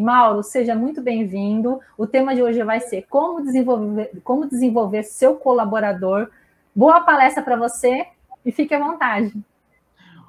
[0.00, 1.80] Mauro, seja muito bem-vindo.
[1.96, 6.30] O tema de hoje vai ser como desenvolver, como desenvolver seu colaborador.
[6.74, 8.06] Boa palestra para você
[8.44, 9.32] e fique à vontade.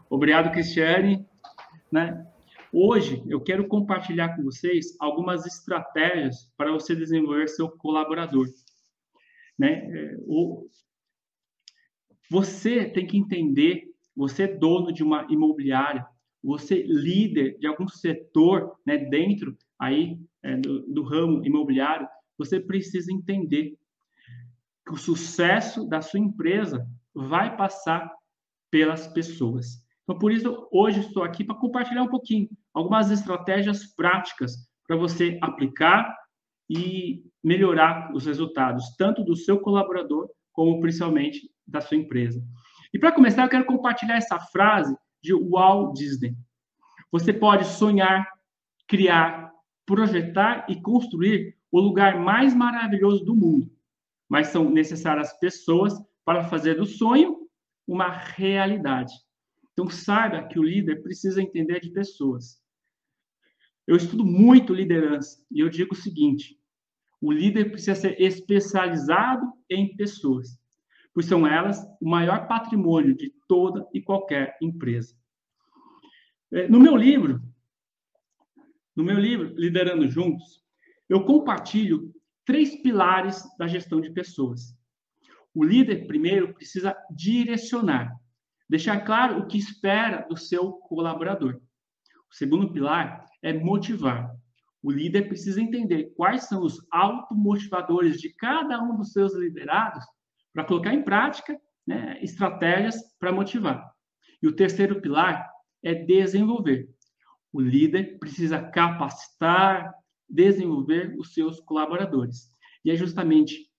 [0.09, 1.25] Obrigado, Cristiane.
[1.91, 2.25] Né?
[2.71, 8.47] Hoje eu quero compartilhar com vocês algumas estratégias para você desenvolver seu colaborador.
[9.57, 9.87] Né?
[9.93, 10.15] É.
[12.29, 16.05] Você tem que entender, você é dono de uma imobiliária,
[16.43, 23.11] você líder de algum setor né, dentro aí é, do, do ramo imobiliário, você precisa
[23.11, 23.77] entender
[24.85, 28.11] que o sucesso da sua empresa vai passar
[28.71, 29.85] pelas pessoas.
[30.03, 34.53] Então, por isso, hoje estou aqui para compartilhar um pouquinho algumas estratégias práticas
[34.87, 36.15] para você aplicar
[36.69, 42.41] e melhorar os resultados, tanto do seu colaborador, como principalmente da sua empresa.
[42.93, 46.35] E para começar, eu quero compartilhar essa frase de Walt Disney.
[47.11, 48.27] Você pode sonhar,
[48.87, 49.51] criar,
[49.85, 53.71] projetar e construir o lugar mais maravilhoso do mundo,
[54.29, 55.93] mas são necessárias pessoas
[56.25, 57.47] para fazer do sonho
[57.87, 59.13] uma realidade.
[59.73, 62.61] Então, saiba que o líder precisa entender de pessoas.
[63.87, 66.57] Eu estudo muito liderança e eu digo o seguinte:
[67.19, 70.59] o líder precisa ser especializado em pessoas,
[71.13, 75.15] pois são elas o maior patrimônio de toda e qualquer empresa.
[76.51, 77.41] É, no meu livro,
[78.95, 80.61] no meu livro Liderando Juntos,
[81.07, 82.13] eu compartilho
[82.45, 84.75] três pilares da gestão de pessoas.
[85.53, 88.15] O líder, primeiro, precisa direcionar,
[88.69, 91.61] deixar claro o que espera do seu colaborador.
[92.29, 94.33] O segundo pilar é motivar.
[94.81, 100.03] O líder precisa entender quais são os automotivadores de cada um dos seus liderados
[100.53, 103.91] para colocar em prática né, estratégias para motivar.
[104.41, 105.49] E o terceiro pilar
[105.83, 106.89] é desenvolver.
[107.53, 109.93] O líder precisa capacitar,
[110.29, 112.49] desenvolver os seus colaboradores.
[112.83, 113.69] E é justamente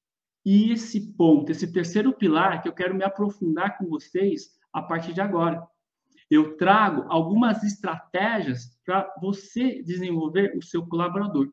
[0.44, 5.20] esse ponto, esse terceiro pilar que eu quero me aprofundar com vocês a partir de
[5.20, 5.62] agora.
[6.30, 11.52] Eu trago algumas estratégias para você desenvolver o seu colaborador.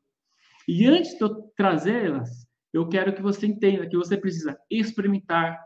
[0.67, 5.59] E antes de eu trazê-las, eu quero que você entenda que você precisa experimentar,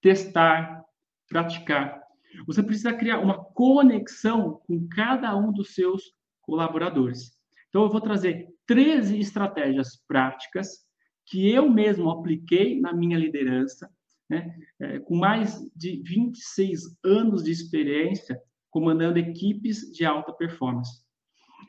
[0.00, 0.84] testar,
[1.28, 2.02] praticar.
[2.46, 6.12] Você precisa criar uma conexão com cada um dos seus
[6.42, 7.32] colaboradores.
[7.68, 10.84] Então, eu vou trazer 13 estratégias práticas
[11.26, 13.90] que eu mesmo apliquei na minha liderança,
[14.28, 18.40] né, é, com mais de 26 anos de experiência
[18.70, 21.02] comandando equipes de alta performance.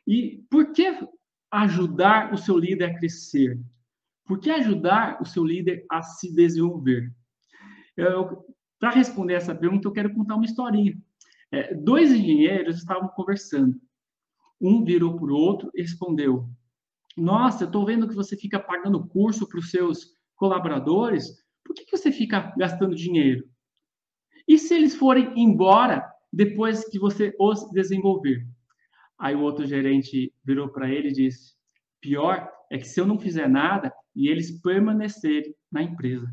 [0.08, 1.08] E por que
[1.52, 3.60] ajudar o seu líder a crescer?
[4.26, 7.14] Por que ajudar o seu líder a se desenvolver?
[8.80, 10.98] Para responder essa pergunta, eu quero contar uma historinha.
[11.52, 13.80] É, dois engenheiros estavam conversando.
[14.60, 16.50] Um virou para o outro e respondeu:
[17.16, 21.86] nossa, eu estou vendo que você fica pagando curso para os seus colaboradores, por que,
[21.86, 23.48] que você fica gastando dinheiro?
[24.46, 28.46] E se eles forem embora depois que você os desenvolver?
[29.18, 31.55] Aí o outro gerente virou para ele e disse:
[32.06, 36.32] pior é que se eu não fizer nada e eles permanecerem na empresa.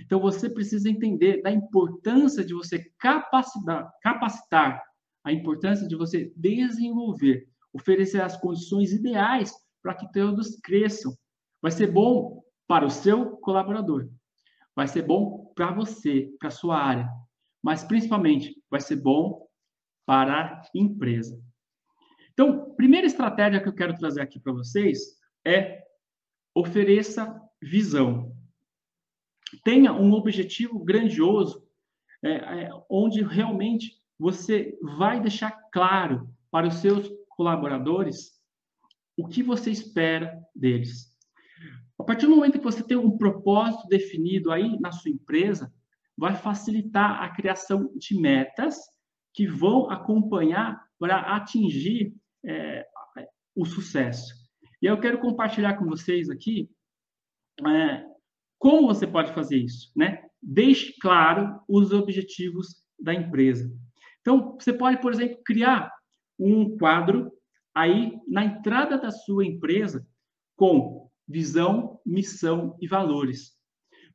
[0.00, 4.82] Então você precisa entender da importância de você capacitar, capacitar,
[5.22, 11.16] a importância de você desenvolver, oferecer as condições ideais para que todos cresçam.
[11.62, 14.08] Vai ser bom para o seu colaborador,
[14.74, 17.08] vai ser bom para você, para sua área,
[17.62, 19.46] mas principalmente vai ser bom
[20.04, 21.40] para a empresa.
[22.34, 25.16] Então, primeira estratégia que eu quero trazer aqui para vocês
[25.46, 25.82] é
[26.54, 28.36] ofereça visão.
[29.64, 31.64] Tenha um objetivo grandioso,
[32.22, 38.32] é, é, onde realmente você vai deixar claro para os seus colaboradores
[39.16, 41.14] o que você espera deles.
[41.98, 45.72] A partir do momento que você tem um propósito definido aí na sua empresa,
[46.16, 48.76] vai facilitar a criação de metas
[49.32, 52.14] que vão acompanhar para atingir
[52.46, 52.86] é,
[53.54, 54.34] o sucesso.
[54.82, 56.68] E eu quero compartilhar com vocês aqui
[57.66, 58.04] é,
[58.58, 60.22] como você pode fazer isso, né?
[60.42, 63.70] Deixe claro os objetivos da empresa.
[64.20, 65.92] Então, você pode, por exemplo, criar
[66.38, 67.32] um quadro
[67.74, 70.06] aí na entrada da sua empresa
[70.56, 73.52] com visão, missão e valores,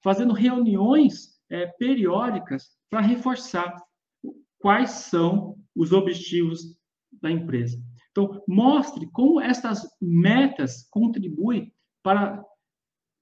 [0.03, 3.75] fazendo reuniões é, periódicas para reforçar
[4.59, 6.77] quais são os objetivos
[7.11, 7.77] da empresa.
[8.19, 11.73] Então, mostre como essas metas contribuem
[12.03, 12.43] para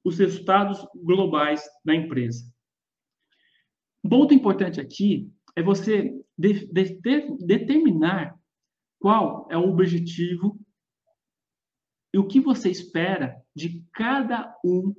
[0.04, 2.44] os resultados globais da empresa.
[4.04, 8.36] Um ponto importante aqui é você de, de, de, determinar
[9.00, 10.60] qual é o objetivo
[12.12, 14.96] e o que você espera de cada um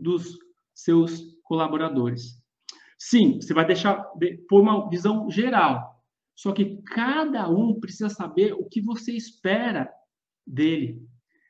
[0.00, 0.36] dos
[0.74, 2.42] seus colaboradores.
[2.98, 4.02] Sim, você vai deixar
[4.48, 5.91] por uma visão geral,
[6.34, 9.92] só que cada um precisa saber o que você espera
[10.46, 11.00] dele.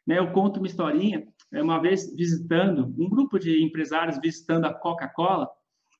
[0.06, 0.18] Né?
[0.18, 5.48] Eu conto uma historinha, é, uma vez visitando, um grupo de empresários visitando a Coca-Cola,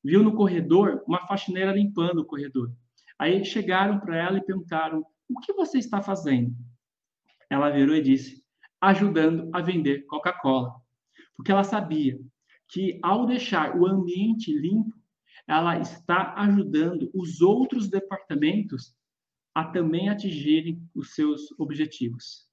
[0.05, 2.73] viu no corredor uma faxineira limpando o corredor.
[3.19, 6.55] Aí chegaram para ela e perguntaram: O que você está fazendo?
[7.49, 8.43] Ela virou e disse:
[8.81, 10.75] Ajudando a vender Coca-Cola.
[11.37, 12.19] Porque ela sabia
[12.69, 14.96] que ao deixar o ambiente limpo,
[15.47, 18.94] ela está ajudando os outros departamentos
[19.55, 22.47] a também atingirem os seus objetivos.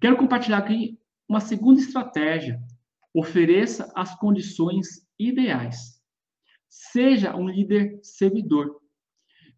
[0.00, 0.98] Quero compartilhar aqui
[1.28, 2.60] uma segunda estratégia.
[3.14, 6.02] Ofereça as condições ideais.
[6.68, 8.80] Seja um líder servidor.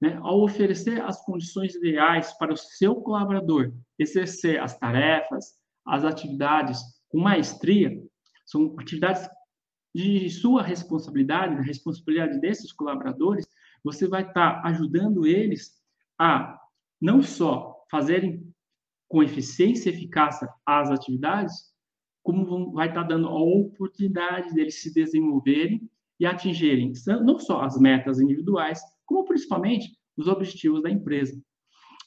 [0.00, 0.18] Né?
[0.22, 7.18] Ao oferecer as condições ideais para o seu colaborador exercer as tarefas, as atividades com
[7.18, 7.90] maestria,
[8.46, 9.28] são atividades
[9.94, 13.46] de sua responsabilidade, da responsabilidade desses colaboradores,
[13.82, 15.72] você vai estar ajudando eles
[16.18, 16.58] a
[17.00, 18.46] não só fazerem
[19.08, 21.70] com eficiência e eficácia as atividades,
[22.22, 25.90] como vai estar dando a oportunidade deles se desenvolverem
[26.20, 26.92] e atingirem
[27.24, 31.40] não só as metas individuais, como principalmente os objetivos da empresa.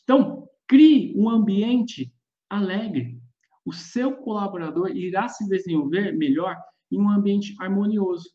[0.04, 2.14] Então, crie um ambiente
[2.50, 3.20] alegre.
[3.66, 6.56] O seu colaborador irá se desenvolver melhor
[6.94, 8.30] em um ambiente harmonioso,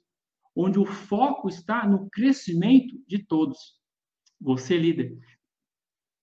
[0.54, 3.78] onde o foco está no crescimento de todos.
[4.40, 5.16] Você, líder,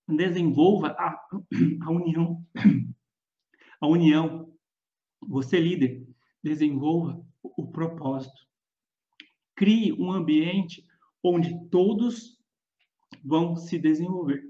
[0.07, 1.17] desenvolva a,
[1.81, 2.45] a união.
[3.79, 4.53] A união.
[5.21, 6.05] Você, líder,
[6.43, 8.45] desenvolva o propósito.
[9.55, 10.85] Crie um ambiente
[11.23, 12.37] onde todos
[13.23, 14.43] vão se desenvolver.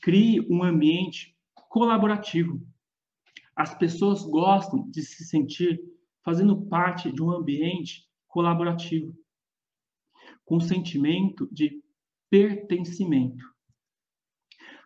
[0.00, 1.36] Crie um ambiente
[1.68, 2.60] colaborativo.
[3.54, 5.80] As pessoas gostam de se sentir
[6.24, 9.14] fazendo parte de um ambiente colaborativo,
[10.44, 11.82] com sentimento de
[12.30, 13.44] pertencimento.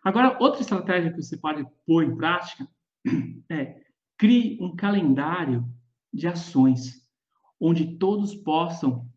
[0.03, 2.67] Agora, outra estratégia que você pode pôr em prática
[3.49, 3.81] é
[4.17, 5.65] crie um calendário
[6.13, 7.03] de ações
[7.59, 9.09] onde todos possam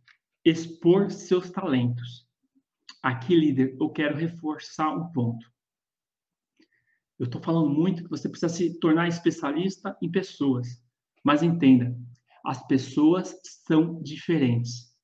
[0.45, 2.27] expor seus talentos.
[3.03, 5.45] Aqui, líder, eu quero reforçar um ponto.
[7.19, 10.81] Eu estou falando muito que você precisa se tornar especialista em pessoas.
[11.27, 11.93] Mas entenda,
[12.45, 13.37] as pessoas
[13.67, 14.95] são diferentes.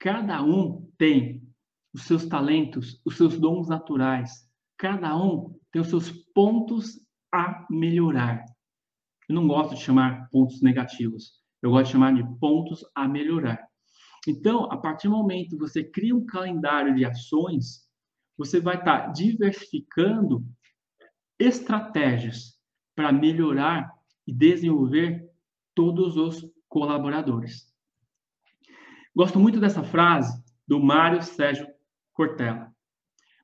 [0.00, 1.48] Cada um tem
[1.94, 4.50] os seus talentos, os seus dons naturais.
[4.76, 6.98] Cada um tem os seus pontos
[7.32, 8.44] a melhorar.
[9.28, 11.34] Eu não gosto de chamar pontos negativos.
[11.62, 13.64] Eu gosto de chamar de pontos a melhorar.
[14.26, 17.88] Então, a partir do momento que você cria um calendário de ações,
[18.36, 20.44] você vai estar diversificando
[21.38, 22.58] estratégias
[22.96, 23.88] para melhorar
[24.26, 25.29] e desenvolver
[25.80, 27.72] todos os colaboradores.
[29.16, 31.66] Gosto muito dessa frase do Mário Sérgio
[32.12, 32.70] Cortella.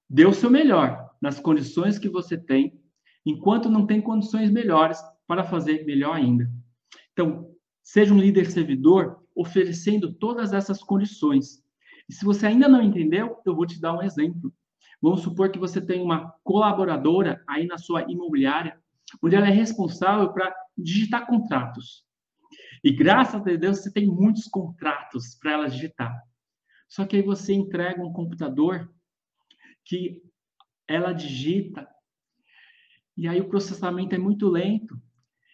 [0.06, 2.78] Dê o seu melhor nas condições que você tem,
[3.24, 6.46] enquanto não tem condições melhores para fazer melhor ainda.
[7.14, 7.50] Então,
[7.82, 11.64] seja um líder servidor oferecendo todas essas condições.
[12.06, 14.52] E se você ainda não entendeu, eu vou te dar um exemplo.
[15.00, 18.78] Vamos supor que você tem uma colaboradora aí na sua imobiliária,
[19.22, 22.05] onde ela é responsável para digitar contratos.
[22.82, 26.22] E graças a Deus você tem muitos contratos para ela digitar.
[26.88, 28.92] Só que aí você entrega um computador
[29.84, 30.22] que
[30.88, 31.88] ela digita
[33.16, 35.00] e aí o processamento é muito lento.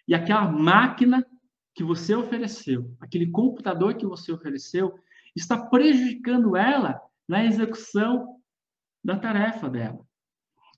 [0.07, 1.25] E aquela máquina
[1.73, 4.93] que você ofereceu, aquele computador que você ofereceu,
[5.35, 8.39] está prejudicando ela na execução
[9.03, 10.05] da tarefa dela.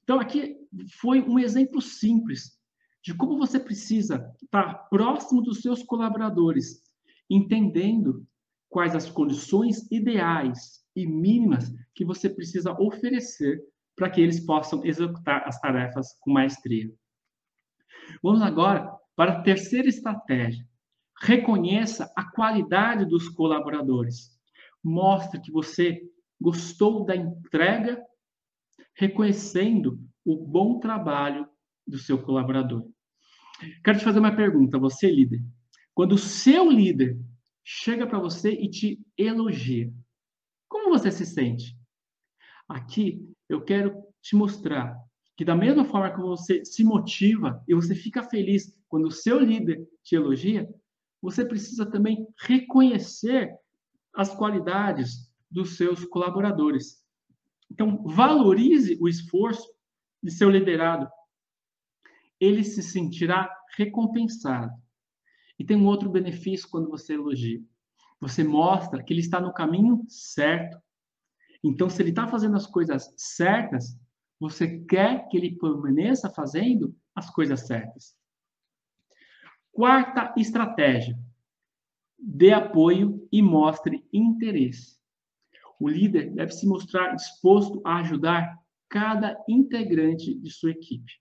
[0.03, 0.55] Então, aqui
[0.99, 2.57] foi um exemplo simples
[3.05, 6.81] de como você precisa estar próximo dos seus colaboradores,
[7.29, 8.25] entendendo
[8.67, 13.61] quais as condições ideais e mínimas que você precisa oferecer
[13.95, 16.91] para que eles possam executar as tarefas com maestria.
[18.23, 20.67] Vamos agora para a terceira estratégia.
[21.21, 24.31] Reconheça a qualidade dos colaboradores.
[24.83, 26.01] Mostre que você
[26.41, 28.03] gostou da entrega,
[28.95, 31.47] reconhecendo o bom trabalho
[31.87, 32.94] do seu colaborador.
[33.83, 35.43] Quero te fazer uma pergunta, você líder.
[35.93, 37.17] Quando o seu líder
[37.63, 39.91] chega para você e te elogia,
[40.67, 41.77] como você se sente?
[42.67, 44.97] Aqui eu quero te mostrar
[45.37, 49.39] que da mesma forma que você se motiva e você fica feliz quando o seu
[49.39, 50.67] líder te elogia,
[51.21, 53.53] você precisa também reconhecer
[54.13, 57.03] as qualidades dos seus colaboradores.
[57.69, 59.67] Então, valorize o esforço
[60.21, 61.09] de seu liderado.
[62.39, 64.73] Ele se sentirá recompensado.
[65.57, 67.61] E tem um outro benefício quando você elogia.
[68.19, 70.77] Você mostra que ele está no caminho certo.
[71.63, 73.97] Então, se ele está fazendo as coisas certas,
[74.39, 78.15] você quer que ele permaneça fazendo as coisas certas.
[79.71, 81.17] Quarta estratégia:
[82.17, 84.97] dê apoio e mostre interesse.
[85.79, 88.57] O líder deve se mostrar disposto a ajudar
[88.89, 91.11] cada integrante de sua equipe.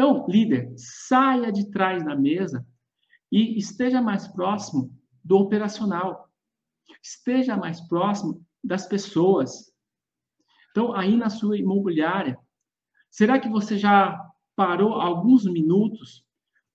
[0.00, 2.66] Então, líder, saia de trás da mesa
[3.30, 6.26] e esteja mais próximo do operacional.
[7.02, 9.70] Esteja mais próximo das pessoas.
[10.70, 12.38] Então, aí na sua imobiliária,
[13.10, 14.18] será que você já
[14.56, 16.24] parou alguns minutos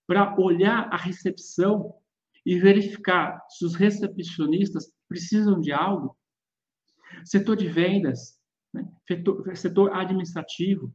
[0.06, 1.96] para olhar a recepção
[2.44, 6.16] e verificar se os recepcionistas precisam de algo?
[7.24, 8.40] Setor de vendas,
[8.72, 8.88] né?
[9.04, 10.94] setor, setor, administrativo,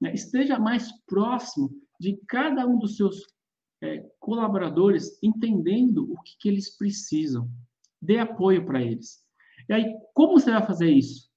[0.00, 0.12] né?
[0.14, 3.26] esteja mais próximo de cada um dos seus
[3.82, 7.50] é, colaboradores, entendendo o que, que eles precisam.
[8.00, 9.22] Dê apoio para eles.
[9.68, 11.28] E aí, como você vai fazer isso?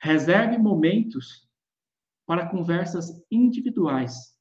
[0.00, 1.48] Reserve momentos
[2.26, 4.36] para conversas individuais,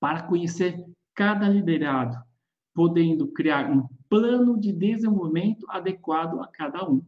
[0.00, 0.82] para conhecer
[1.14, 2.16] cada liderado,
[2.72, 7.04] podendo criar um plano de desenvolvimento adequado a cada um.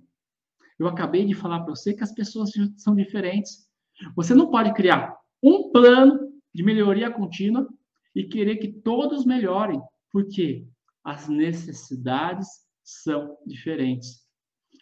[0.79, 3.67] Eu acabei de falar para você que as pessoas são diferentes.
[4.15, 7.69] Você não pode criar um plano de melhoria contínua
[8.15, 10.67] e querer que todos melhorem, porque
[11.05, 12.49] as necessidades
[12.83, 14.25] são diferentes.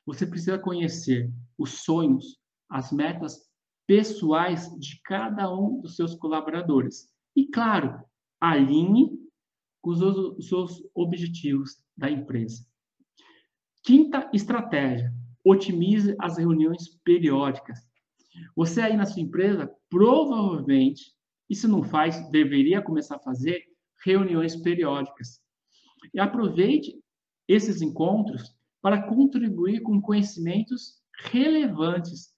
[0.06, 2.38] Você precisa conhecer os sonhos,
[2.70, 3.42] as metas
[3.86, 7.08] pessoais de cada um dos seus colaboradores.
[7.34, 8.00] E, claro,
[8.40, 9.18] alinhe
[9.82, 12.64] com os seus objetivos da empresa.
[13.82, 15.12] Quinta estratégia:
[15.44, 17.78] otimize as reuniões periódicas.
[18.56, 21.12] Você aí na sua empresa, provavelmente,
[21.48, 23.64] e se não faz, deveria começar a fazer
[24.04, 25.40] reuniões periódicas.
[26.12, 26.98] E aproveite
[27.48, 31.00] esses encontros para contribuir com conhecimentos
[31.30, 32.34] relevantes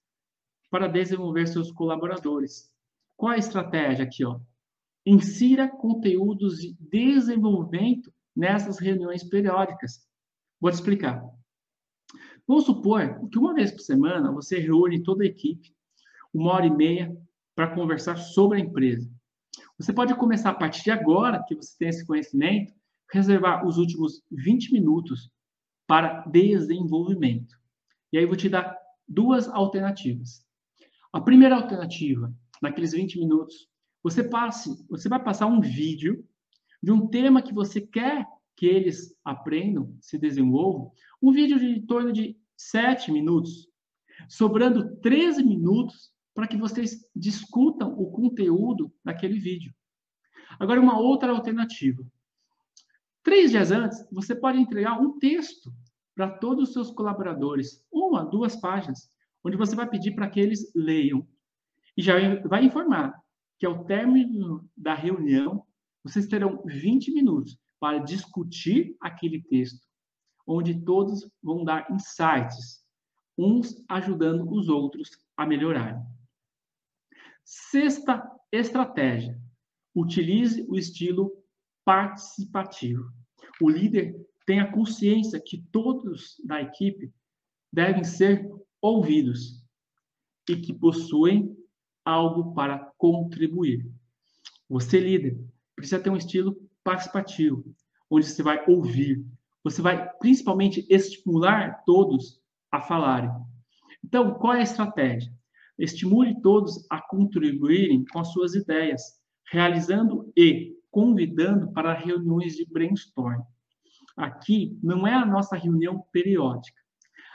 [0.69, 2.71] para desenvolver seus colaboradores.
[3.15, 4.39] Qual a estratégia aqui, ó?
[5.05, 10.05] Insira conteúdos de desenvolvimento nessas reuniões periódicas.
[10.59, 11.23] Vou te explicar.
[12.47, 15.75] Vamos supor que uma vez por semana você reúne toda a equipe,
[16.33, 17.15] uma hora e meia,
[17.55, 19.09] para conversar sobre a empresa.
[19.79, 22.73] Você pode começar a partir de agora, que você tem esse conhecimento,
[23.11, 25.31] reservar os últimos 20 minutos
[25.87, 27.55] para desenvolvimento.
[28.11, 30.45] E aí eu vou te dar duas alternativas.
[31.11, 33.67] A primeira alternativa, naqueles 20 minutos,
[34.03, 36.23] você passe, você vai passar um vídeo
[36.81, 40.91] de um tema que você quer que eles aprendam, se desenvolvam,
[41.21, 43.67] um vídeo de em torno de 7 minutos,
[44.27, 49.73] sobrando 13 minutos para que vocês discutam o conteúdo daquele vídeo.
[50.59, 52.05] Agora, uma outra alternativa.
[53.23, 55.73] Três dias antes, você pode entregar um texto
[56.13, 59.09] para todos os seus colaboradores, uma, duas páginas,
[59.43, 61.27] onde você vai pedir para que eles leiam.
[61.97, 62.13] E já
[62.47, 63.19] vai informar
[63.57, 65.65] que ao término da reunião,
[66.03, 69.87] vocês terão 20 minutos para discutir aquele texto,
[70.45, 72.85] onde todos vão dar insights,
[73.35, 75.99] uns ajudando os outros a melhorar.
[77.49, 79.39] Sexta estratégia:
[79.95, 81.31] utilize o estilo
[81.85, 83.09] participativo.
[83.61, 84.13] O líder
[84.45, 87.09] tem a consciência que todos da equipe
[87.71, 88.51] devem ser
[88.81, 89.65] ouvidos
[90.49, 91.57] e que possuem
[92.03, 93.89] algo para contribuir.
[94.69, 95.39] Você, líder,
[95.73, 97.63] precisa ter um estilo participativo,
[98.11, 99.25] onde você vai ouvir,
[99.63, 103.31] você vai principalmente estimular todos a falarem.
[104.03, 105.36] Então, qual é a estratégia?
[105.77, 109.01] Estimule todos a contribuírem com as suas ideias,
[109.51, 113.41] realizando e convidando para reuniões de brainstorm.
[114.15, 116.81] Aqui não é a nossa reunião periódica.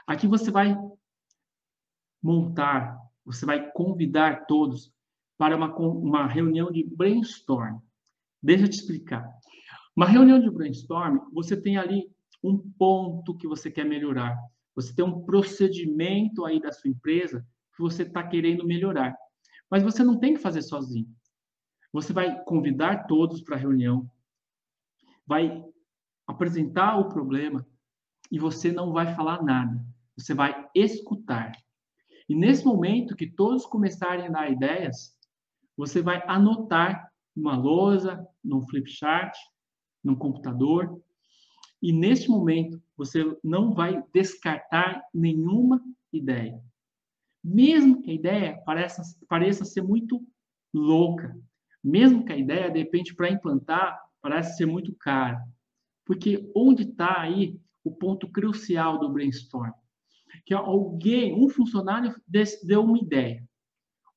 [0.06, 0.76] Aqui você vai
[2.20, 4.92] montar, você vai convidar todos
[5.38, 7.78] para uma, uma reunião de brainstorm.
[8.42, 9.28] Deixa eu te explicar.
[9.94, 12.10] Uma reunião de brainstorm, você tem ali
[12.42, 14.36] um ponto que você quer melhorar.
[14.74, 19.16] Você tem um procedimento aí da sua empresa que você está querendo melhorar.
[19.70, 21.08] Mas você não tem que fazer sozinho.
[21.92, 24.10] Você vai convidar todos para a reunião,
[25.26, 25.64] vai
[26.26, 27.66] apresentar o problema
[28.30, 29.84] e você não vai falar nada.
[30.16, 31.52] Você vai escutar.
[32.28, 35.14] E nesse momento que todos começarem a dar ideias,
[35.76, 39.36] você vai anotar numa lousa, num flipchart,
[40.02, 41.02] num computador.
[41.80, 46.62] E nesse momento, você não vai descartar nenhuma ideia.
[47.42, 50.24] Mesmo que a ideia pareça, pareça ser muito
[50.72, 51.36] louca,
[51.82, 55.42] mesmo que a ideia, de repente, para implantar, parece ser muito cara.
[56.04, 59.72] Porque onde está aí o ponto crucial do brainstorm?
[60.46, 62.14] Que alguém, um funcionário
[62.62, 63.44] deu uma ideia,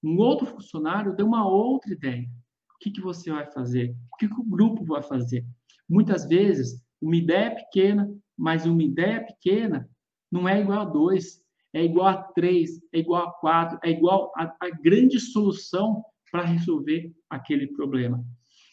[0.04, 2.30] um outro funcionário deu uma outra ideia.
[2.76, 3.96] O que, que você vai fazer?
[4.14, 5.44] O que, que o grupo vai fazer?
[5.90, 9.90] Muitas vezes, uma ideia pequena, mas uma ideia pequena
[10.32, 11.42] não é igual a dois,
[11.76, 16.02] é igual a três, é igual a quatro, é igual a, a grande solução
[16.32, 18.26] para resolver aquele problema.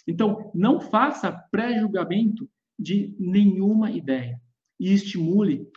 [0.06, 4.40] Então, não faça pré-julgamento de nenhuma ideia
[4.78, 5.68] e estimule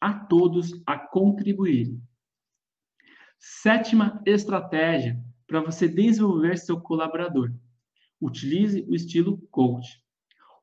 [0.00, 2.00] a todos a contribuir.
[3.40, 7.52] Sétima estratégia para você desenvolver seu colaborador.
[8.20, 10.00] Utilize o estilo coach.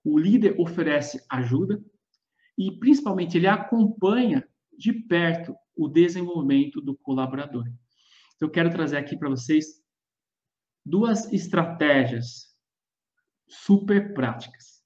[0.02, 1.84] O líder oferece ajuda
[2.58, 7.66] e, principalmente, ele acompanha de perto o desenvolvimento do colaborador.
[8.40, 9.82] Eu quero trazer aqui para vocês
[10.86, 12.54] duas estratégias
[13.48, 14.84] super práticas.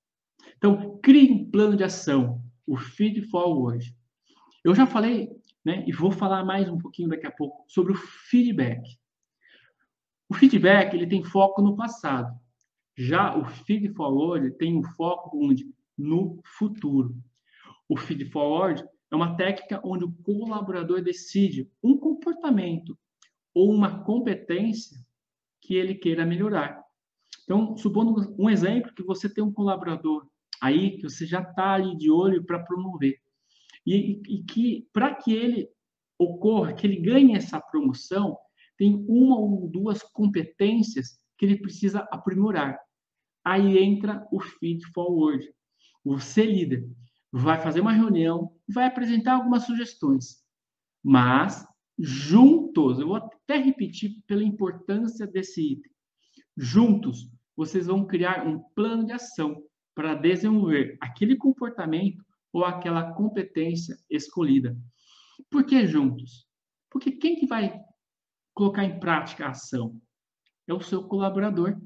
[0.56, 3.96] Então, crie um plano de ação, o feed forward.
[4.64, 5.30] Eu já falei,
[5.66, 8.84] né, e vou falar mais um pouquinho daqui a pouco sobre o feedback.
[10.30, 12.40] O feedback ele tem foco no passado.
[12.96, 15.66] Já o feed forward tem um foco onde
[15.98, 17.16] no futuro.
[17.90, 18.84] O feed forward
[19.14, 22.98] é uma técnica onde o colaborador decide um comportamento
[23.54, 24.98] ou uma competência
[25.62, 26.84] que ele queira melhorar.
[27.44, 30.28] Então, supondo um exemplo que você tem um colaborador
[30.60, 33.20] aí que você já está ali de olho para promover
[33.86, 35.70] e, e que para que ele
[36.18, 38.36] ocorra, que ele ganhe essa promoção,
[38.78, 42.80] tem uma ou duas competências que ele precisa aprimorar.
[43.46, 45.54] Aí entra o feed forward.
[46.04, 46.90] Você líder
[47.36, 50.44] vai fazer uma reunião, vai apresentar algumas sugestões,
[51.04, 51.66] mas
[51.98, 55.92] juntos, eu vou até repetir pela importância desse item.
[56.56, 59.64] Juntos, vocês vão criar um plano de ação
[59.96, 64.78] para desenvolver aquele comportamento ou aquela competência escolhida.
[65.50, 66.48] Por que juntos?
[66.92, 67.82] Porque quem que vai
[68.54, 70.00] colocar em prática a ação?
[70.68, 71.82] É o seu colaborador.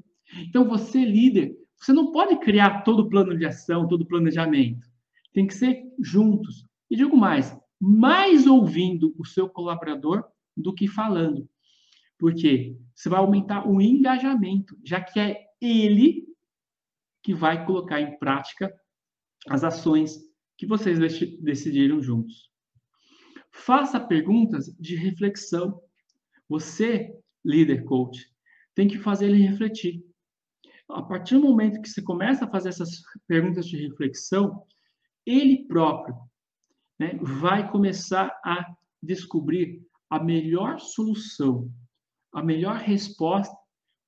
[0.46, 4.87] Então, você, líder, você não pode criar todo o plano de ação, todo o planejamento.
[5.32, 6.64] Tem que ser juntos.
[6.90, 10.24] E digo mais, mais ouvindo o seu colaborador
[10.56, 11.48] do que falando.
[12.18, 16.26] Porque você vai aumentar o engajamento, já que é ele
[17.22, 18.72] que vai colocar em prática
[19.48, 20.18] as ações
[20.56, 20.98] que vocês
[21.40, 22.50] decidiram juntos.
[23.52, 25.80] Faça perguntas de reflexão.
[26.48, 27.14] Você,
[27.44, 28.26] líder coach,
[28.74, 30.04] tem que fazer ele refletir.
[30.88, 34.64] A partir do momento que você começa a fazer essas perguntas de reflexão,
[35.28, 36.16] ele próprio
[36.98, 38.64] né, vai começar a
[39.02, 41.70] descobrir a melhor solução,
[42.32, 43.54] a melhor resposta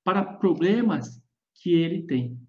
[0.03, 1.23] para problemas
[1.57, 2.41] que ele tem.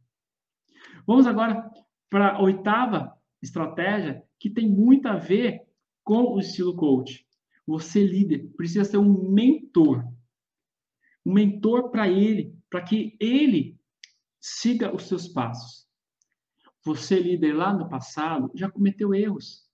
[1.06, 1.70] Vamos agora
[2.10, 5.62] para a oitava estratégia, que tem muito a ver
[6.04, 7.26] com o estilo coach.
[7.68, 10.04] Você, líder, precisa ser um mentor.
[11.26, 13.80] Um mentor para ele, para que ele
[14.40, 15.88] siga os seus passos.
[16.84, 19.70] Você, líder, lá no passado, já cometeu erros.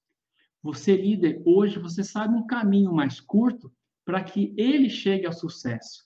[0.61, 3.71] Você, líder, hoje, você sabe um caminho mais curto
[4.05, 6.05] para que ele chegue ao sucesso.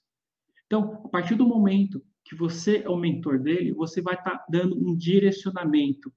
[0.65, 4.45] Então, a partir do momento que você é o mentor dele, você vai estar tá
[4.49, 6.13] dando um direcionamento,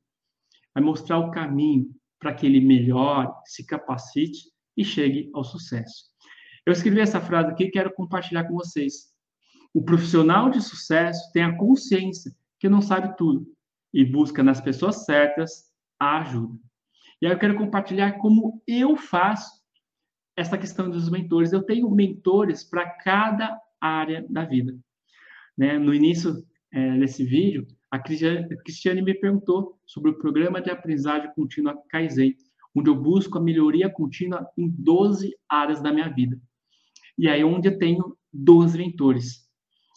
[0.75, 6.07] vai mostrar o caminho para que ele melhore, se capacite e chegue ao sucesso.
[6.67, 9.13] Eu escrevi essa frase aqui e quero compartilhar com vocês.
[9.73, 13.47] O profissional de sucesso tem a consciência que não sabe tudo,
[13.95, 16.59] e busca nas pessoas certas a ajuda.
[17.23, 19.63] E aí eu quero compartilhar como eu faço
[20.37, 21.53] essa questão dos mentores.
[21.53, 24.77] Eu tenho mentores para cada área da vida.
[25.57, 25.79] Né?
[25.79, 31.81] No início é, desse vídeo, a Cristiane me perguntou sobre o programa de aprendizagem contínua
[31.89, 32.37] Kaizen,
[32.75, 36.41] onde eu busco a melhoria contínua em 12 áreas da minha vida.
[37.17, 39.44] E aí onde eu tenho 12 mentores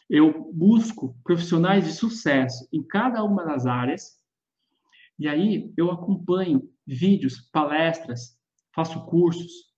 [0.09, 4.17] eu busco profissionais de sucesso em cada uma das áreas,
[5.19, 8.37] e aí eu acompanho vídeos, palestras,
[8.73, 9.73] faço cursos,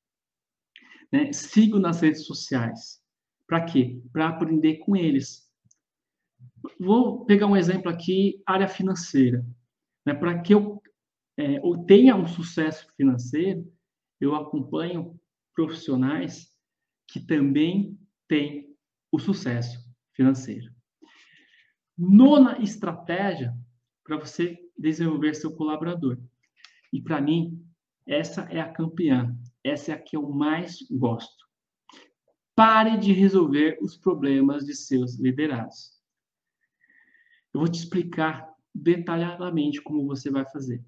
[1.11, 1.31] né?
[1.33, 3.01] sigo nas redes sociais.
[3.47, 3.99] Para quê?
[4.11, 5.49] Para aprender com eles.
[6.79, 9.43] Vou pegar um exemplo aqui, área financeira.
[10.05, 10.13] Né?
[10.13, 10.83] Para que eu,
[11.37, 13.65] é, eu tenha um sucesso financeiro,
[14.21, 15.19] eu acompanho
[15.55, 16.49] profissionais
[17.07, 18.75] que também têm
[19.11, 19.88] o sucesso
[20.19, 20.69] financeiro.
[21.97, 23.55] Nona estratégia
[24.03, 26.19] para você desenvolver seu colaborador.
[26.91, 27.65] E para mim,
[28.05, 29.33] essa é a campeã.
[29.63, 31.47] Essa é a que eu mais gosto.
[32.53, 35.97] Pare de resolver os problemas de seus liderados.
[37.53, 40.83] Eu vou te explicar detalhadamente como você vai fazer.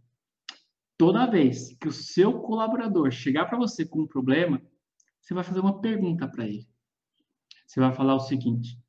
[0.98, 4.62] Toda vez que o seu colaborador chegar para você com um problema,
[5.22, 6.68] você vai fazer uma pergunta para ele.
[7.66, 8.81] Você vai falar o seguinte: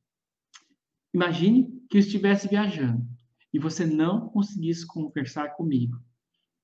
[1.14, 3.07] Imagine que eu estivesse viajando
[3.53, 6.03] e você não conseguisse conversar comigo.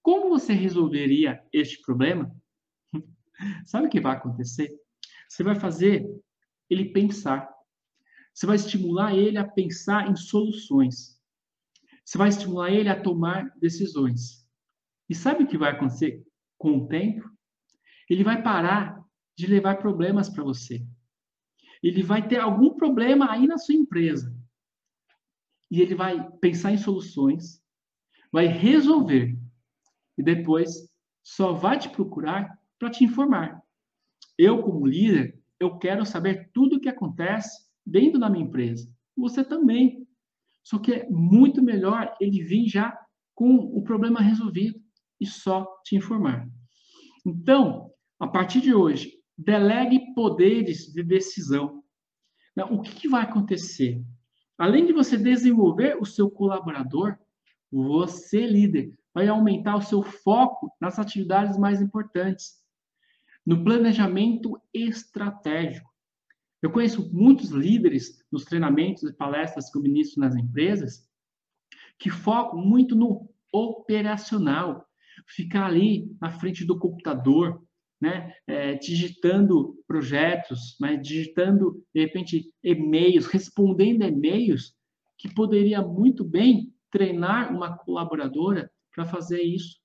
[0.02, 2.34] Como você resolveria este problema?
[3.66, 4.70] Sabe o que vai acontecer?
[5.28, 6.08] Você vai fazer
[6.70, 7.48] ele pensar.
[8.32, 11.20] Você vai estimular ele a pensar em soluções.
[12.04, 14.46] Você vai estimular ele a tomar decisões.
[15.10, 16.24] E sabe o que vai acontecer
[16.56, 17.28] com o tempo?
[18.08, 19.04] Ele vai parar
[19.36, 20.86] de levar problemas para você.
[21.82, 24.37] Ele vai ter algum problema aí na sua empresa.
[25.70, 27.62] E ele vai pensar em soluções,
[28.32, 29.36] vai resolver.
[30.16, 30.88] E depois
[31.22, 33.62] só vai te procurar para te informar.
[34.36, 38.88] Eu, como líder, eu quero saber tudo o que acontece dentro da minha empresa.
[39.16, 40.06] Você também.
[40.62, 42.98] Só que é muito melhor ele vir já
[43.34, 44.80] com o problema resolvido
[45.20, 46.48] e só te informar.
[47.24, 51.82] Então, a partir de hoje, delegue poderes de decisão.
[52.70, 54.02] O que vai acontecer?
[54.58, 57.16] Além de você desenvolver o seu colaborador,
[57.70, 62.60] você, líder, vai aumentar o seu foco nas atividades mais importantes,
[63.46, 65.88] no planejamento estratégico.
[66.60, 71.08] Eu conheço muitos líderes nos treinamentos e palestras que eu ministro nas empresas
[71.98, 74.86] que focam muito no operacional,
[75.26, 77.64] ficar ali na frente do computador,
[78.00, 84.74] né, é, digitando projetos, mas digitando, de repente, e-mails, respondendo e-mails,
[85.18, 89.76] que poderia muito bem treinar uma colaboradora para fazer isso.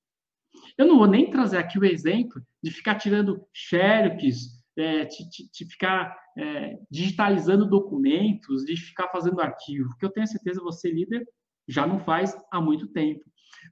[0.78, 5.52] Eu não vou nem trazer aqui o exemplo de ficar tirando xerox, é, de, de,
[5.52, 11.28] de, ficar é, digitalizando documentos, de ficar fazendo arquivo, que eu tenho certeza você, líder,
[11.68, 13.24] já não faz há muito tempo.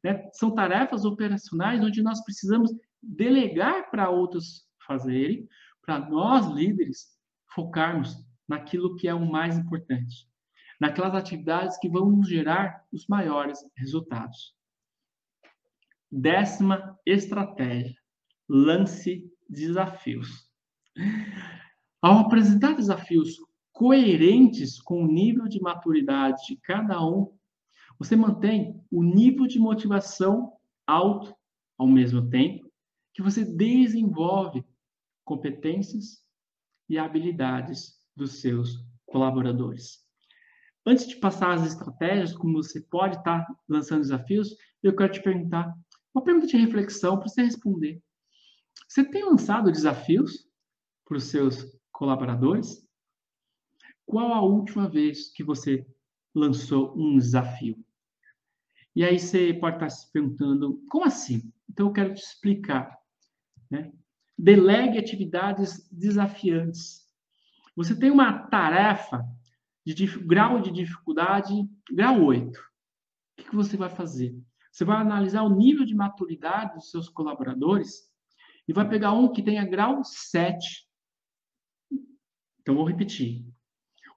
[0.03, 0.29] Né?
[0.33, 5.47] São tarefas operacionais onde nós precisamos delegar para outros fazerem,
[5.81, 7.17] para nós líderes
[7.53, 8.15] focarmos
[8.47, 10.27] naquilo que é o mais importante,
[10.79, 14.55] naquelas atividades que vão gerar os maiores resultados.
[16.11, 17.95] Décima estratégia:
[18.47, 20.49] lance desafios.
[22.01, 23.37] Ao apresentar desafios
[23.71, 27.33] coerentes com o nível de maturidade de cada um,
[27.97, 30.53] você mantém o nível de motivação
[30.85, 31.33] alto
[31.77, 32.70] ao mesmo tempo
[33.13, 34.63] que você desenvolve
[35.23, 36.23] competências
[36.89, 40.05] e habilidades dos seus colaboradores.
[40.85, 45.73] Antes de passar as estratégias, como você pode estar lançando desafios, eu quero te perguntar
[46.13, 48.01] uma pergunta de reflexão para você responder.
[48.87, 50.49] Você tem lançado desafios
[51.05, 52.85] para os seus colaboradores?
[54.05, 55.85] Qual a última vez que você
[56.33, 57.77] lançou um desafio?
[58.93, 61.53] E aí você pode estar se perguntando, como assim?
[61.69, 63.00] Então eu quero te explicar.
[63.71, 63.91] Né?
[64.37, 67.09] Delegue atividades desafiantes.
[67.75, 69.25] Você tem uma tarefa
[69.85, 71.53] de grau de dificuldade,
[71.89, 72.59] grau 8.
[72.59, 74.37] O que, você vai fazer?
[74.71, 78.11] Você vai analisar o nível de maturidade dos seus colaboradores
[78.67, 80.87] e vai pegar um que tenha grau 7.
[82.59, 83.45] Então, vou repetir.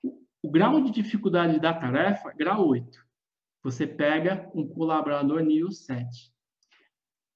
[0.03, 3.05] O, o grau de dificuldade da tarefa, grau 8.
[3.63, 6.33] Você pega um colaborador nível 7.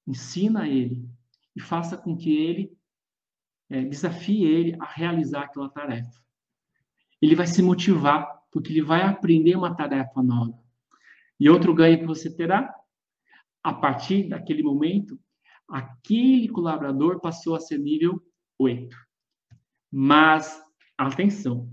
[0.05, 1.09] Ensina ele
[1.55, 2.71] e faça com que ele
[3.69, 6.19] é, desafie ele a realizar aquela tarefa.
[7.21, 10.57] Ele vai se motivar, porque ele vai aprender uma tarefa nova.
[11.39, 12.73] E outro ganho que você terá,
[13.63, 15.19] a partir daquele momento,
[15.67, 18.21] aquele colaborador passou a ser nível
[18.57, 18.95] 8.
[19.91, 20.61] Mas,
[20.97, 21.69] atenção,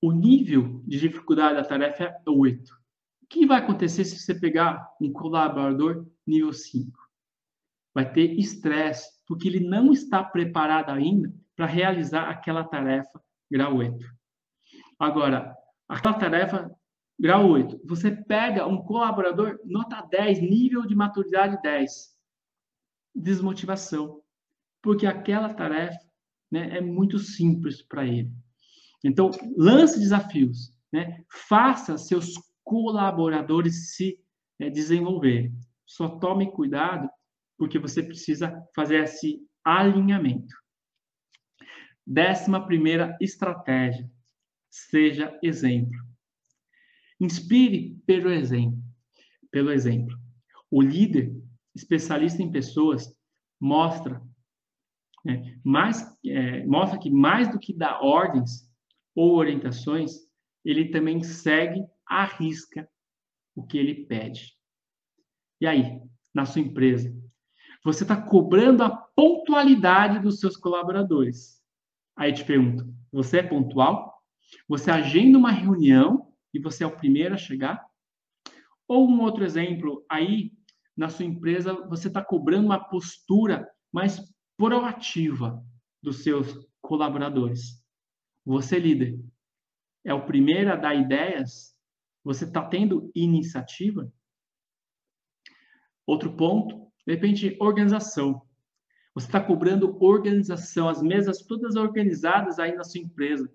[0.00, 2.72] o nível de dificuldade da tarefa é 8.
[3.22, 7.07] O que vai acontecer se você pegar um colaborador nível 5?
[7.94, 13.20] Vai ter estresse, porque ele não está preparado ainda para realizar aquela tarefa
[13.50, 14.06] grau 8.
[14.98, 15.54] Agora,
[15.88, 16.70] aquela tarefa
[17.18, 22.16] grau 8, você pega um colaborador nota 10, nível de maturidade 10.
[23.14, 24.22] Desmotivação,
[24.82, 25.98] porque aquela tarefa
[26.50, 28.30] né, é muito simples para ele.
[29.04, 31.24] Então, lance desafios, né?
[31.48, 34.18] Faça seus colaboradores se
[34.58, 35.52] é, desenvolverem.
[35.86, 37.08] Só tome cuidado,
[37.58, 40.54] porque você precisa fazer esse alinhamento.
[42.06, 44.08] Décima primeira estratégia:
[44.70, 45.98] seja exemplo.
[47.20, 48.82] Inspire pelo exemplo.
[49.50, 50.16] Pelo exemplo.
[50.70, 51.34] O líder,
[51.74, 53.12] especialista em pessoas,
[53.60, 54.22] mostra
[55.24, 58.70] né, mais, é, mostra que mais do que dar ordens
[59.14, 60.12] ou orientações,
[60.64, 62.88] ele também segue à risca
[63.54, 64.56] o que ele pede.
[65.60, 66.00] E aí,
[66.32, 67.12] na sua empresa,
[67.84, 71.62] você está cobrando a pontualidade dos seus colaboradores.
[72.16, 74.22] Aí te pergunto, você é pontual?
[74.66, 77.86] Você agenda uma reunião e você é o primeiro a chegar?
[78.86, 80.52] Ou um outro exemplo, aí
[80.96, 84.20] na sua empresa você está cobrando uma postura mais
[84.56, 85.64] proativa
[86.02, 87.82] dos seus colaboradores.
[88.44, 89.20] Você, líder,
[90.04, 91.76] é o primeiro a dar ideias?
[92.24, 94.12] Você está tendo iniciativa?
[96.06, 98.42] Outro ponto, de repente, organização.
[99.14, 103.50] Você está cobrando organização, as mesas todas organizadas aí na sua empresa.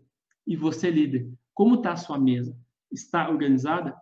[0.48, 2.58] E você, líder, como está a sua mesa?
[2.92, 3.96] Está organizada?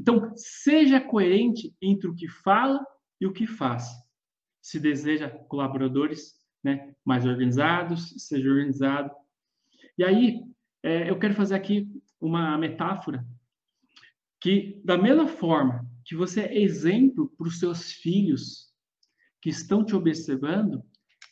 [0.00, 2.82] Então, seja coerente entre o que fala
[3.20, 3.86] e o que faz.
[4.62, 9.14] Se deseja colaboradores né, mais organizados, seja organizado.
[9.98, 10.40] E aí,
[10.82, 11.86] é, eu quero fazer aqui
[12.18, 13.26] uma metáfora
[14.40, 18.69] que, da mesma forma que você é exemplo para os seus filhos
[19.40, 20.82] que estão te observando,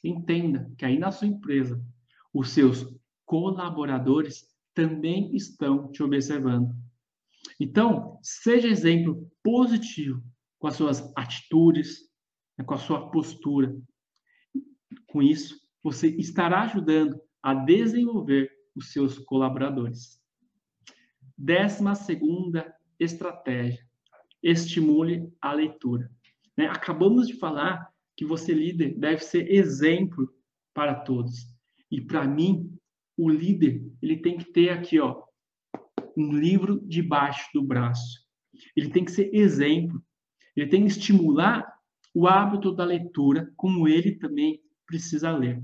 [0.02, 1.82] entenda que aí na sua empresa,
[2.32, 2.86] os seus
[3.24, 6.74] colaboradores também estão te observando.
[7.60, 10.22] Então, seja exemplo positivo
[10.58, 12.08] com as suas atitudes,
[12.56, 13.76] né, com a sua postura.
[15.06, 20.20] Com isso, você estará ajudando a desenvolver os seus colaboradores.
[21.36, 23.86] Décima segunda estratégia:
[24.42, 26.10] estimule a leitura.
[26.56, 26.66] Né?
[26.66, 30.28] Acabamos de falar que você, líder, deve ser exemplo
[30.74, 31.46] para todos.
[31.88, 32.68] E para mim,
[33.16, 35.22] o líder, ele tem que ter aqui, ó,
[36.16, 38.26] um livro debaixo do braço.
[38.74, 40.02] Ele tem que ser exemplo.
[40.56, 41.64] Ele tem que estimular
[42.12, 45.62] o hábito da leitura, como ele também precisa ler.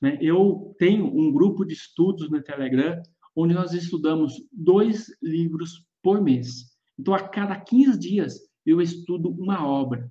[0.00, 0.16] Né?
[0.22, 2.98] Eu tenho um grupo de estudos no Telegram,
[3.36, 6.64] onde nós estudamos dois livros por mês.
[6.98, 10.10] Então, a cada 15 dias, eu estudo uma obra.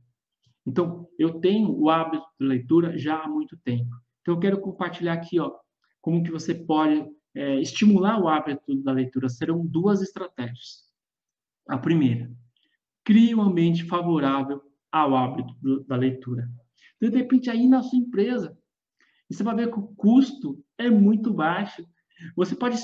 [0.65, 3.89] Então, eu tenho o hábito de leitura já há muito tempo.
[4.21, 5.51] Então, eu quero compartilhar aqui, ó,
[6.01, 9.27] como que você pode é, estimular o hábito da leitura.
[9.29, 10.83] Serão duas estratégias.
[11.67, 12.31] A primeira,
[13.03, 16.49] crie um ambiente favorável ao hábito do, da leitura.
[16.97, 18.57] Então, de repente, aí na sua empresa,
[19.29, 21.85] você vai ver que o custo é muito baixo.
[22.35, 22.77] Você pode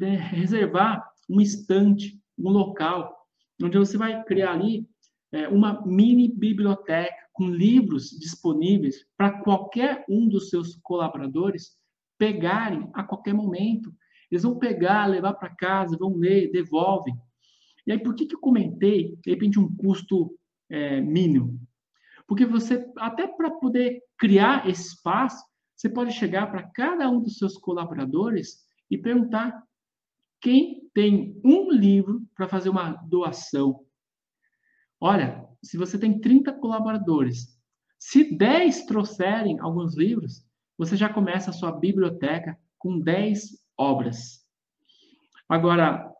[0.00, 3.16] é, reservar um estante, um local,
[3.62, 4.88] onde você vai criar ali
[5.34, 11.76] é, uma mini biblioteca com livros disponíveis para qualquer um dos seus colaboradores
[12.16, 13.92] pegarem a qualquer momento.
[14.30, 17.16] Eles vão pegar, levar para casa, vão ler, devolvem.
[17.84, 20.38] E aí, por que, que eu comentei, de repente, um custo
[20.70, 21.60] é, mínimo?
[22.28, 25.44] Porque você, até para poder criar esse espaço,
[25.74, 29.62] você pode chegar para cada um dos seus colaboradores e perguntar
[30.40, 33.84] quem tem um livro para fazer uma doação
[35.06, 37.60] Olha, se você tem 30 colaboradores,
[37.98, 40.42] se 10 trouxerem alguns livros,
[40.78, 44.48] você já começa a sua biblioteca com 10 obras.
[45.46, 46.10] Agora,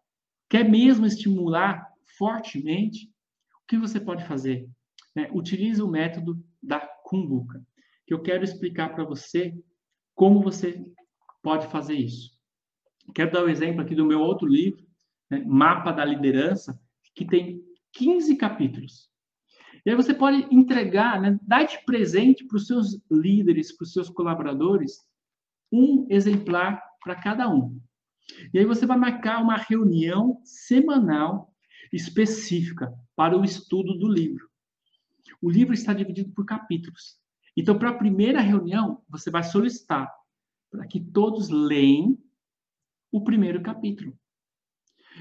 [0.50, 3.06] quer mesmo estimular fortemente?
[3.62, 4.68] O que você pode fazer?
[5.16, 5.30] Né?
[5.32, 7.64] Utilize o método da cumbuca,
[8.06, 9.58] que eu quero explicar para você
[10.14, 10.84] como você
[11.42, 12.32] pode fazer isso.
[13.14, 14.86] Quero dar um exemplo aqui do meu outro livro,
[15.30, 15.42] né?
[15.46, 16.78] Mapa da Liderança,
[17.14, 19.08] que tem 15 capítulos.
[19.84, 23.92] E aí você pode entregar, né, dar de presente para os seus líderes, para os
[23.92, 25.00] seus colaboradores,
[25.70, 27.78] um exemplar para cada um.
[28.52, 31.52] E aí você vai marcar uma reunião semanal
[31.92, 34.48] específica para o estudo do livro.
[35.40, 37.18] O livro está dividido por capítulos.
[37.56, 40.10] Então, para a primeira reunião, você vai solicitar
[40.70, 42.18] para que todos leem
[43.12, 44.18] o primeiro capítulo.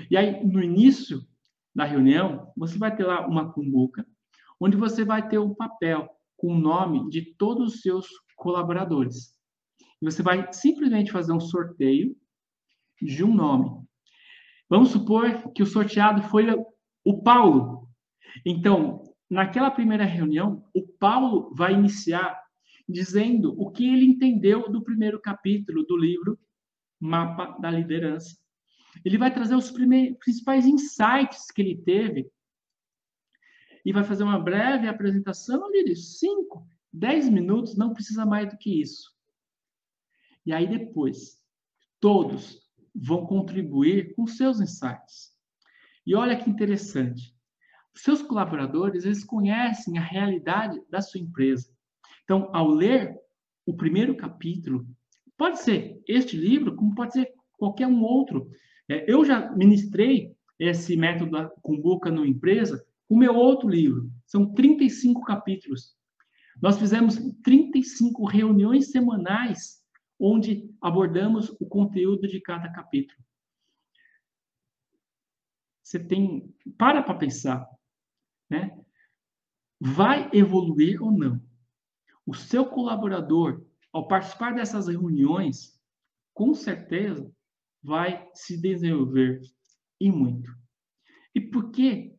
[0.10, 1.28] E aí, no início
[1.76, 4.06] da reunião, você vai ter lá uma cumbuca,
[4.60, 9.34] onde você vai ter um papel com o nome de todos os seus colaboradores.
[10.02, 12.16] E você vai simplesmente fazer um sorteio
[13.02, 13.70] de um nome.
[14.70, 16.48] Vamos supor que o sorteado foi
[17.06, 17.88] o Paulo.
[18.46, 22.42] Então, naquela primeira reunião, o Paulo vai iniciar
[22.88, 26.38] dizendo o que ele entendeu do primeiro capítulo do livro
[27.00, 28.38] Mapa da Liderança.
[29.04, 32.32] Ele vai trazer os principais insights que ele teve
[33.86, 38.58] e vai fazer uma breve apresentação ali de 5, 10 minutos, não precisa mais do
[38.58, 39.12] que isso.
[40.46, 41.42] E aí depois,
[42.00, 42.62] todos
[42.94, 45.34] vão contribuir com seus insights.
[46.06, 47.34] E olha que interessante.
[47.96, 51.72] Seus colaboradores, eles conhecem a realidade da sua empresa.
[52.24, 53.16] Então, ao ler
[53.66, 54.86] o primeiro capítulo,
[55.38, 58.50] pode ser este livro, como pode ser qualquer um outro.
[58.90, 64.12] É, eu já ministrei esse método da Cumbuca no empresa, o meu outro livro.
[64.26, 65.96] São 35 capítulos.
[66.62, 69.84] Nós fizemos 35 reuniões semanais
[70.20, 73.20] onde abordamos o conteúdo de cada capítulo.
[75.84, 77.68] Você tem para para pensar,
[78.50, 78.80] né?
[79.80, 81.42] Vai evoluir ou não?
[82.26, 85.78] O seu colaborador, ao participar dessas reuniões,
[86.34, 87.30] com certeza
[87.84, 89.42] vai se desenvolver
[90.00, 90.52] e muito.
[91.36, 92.14] E por que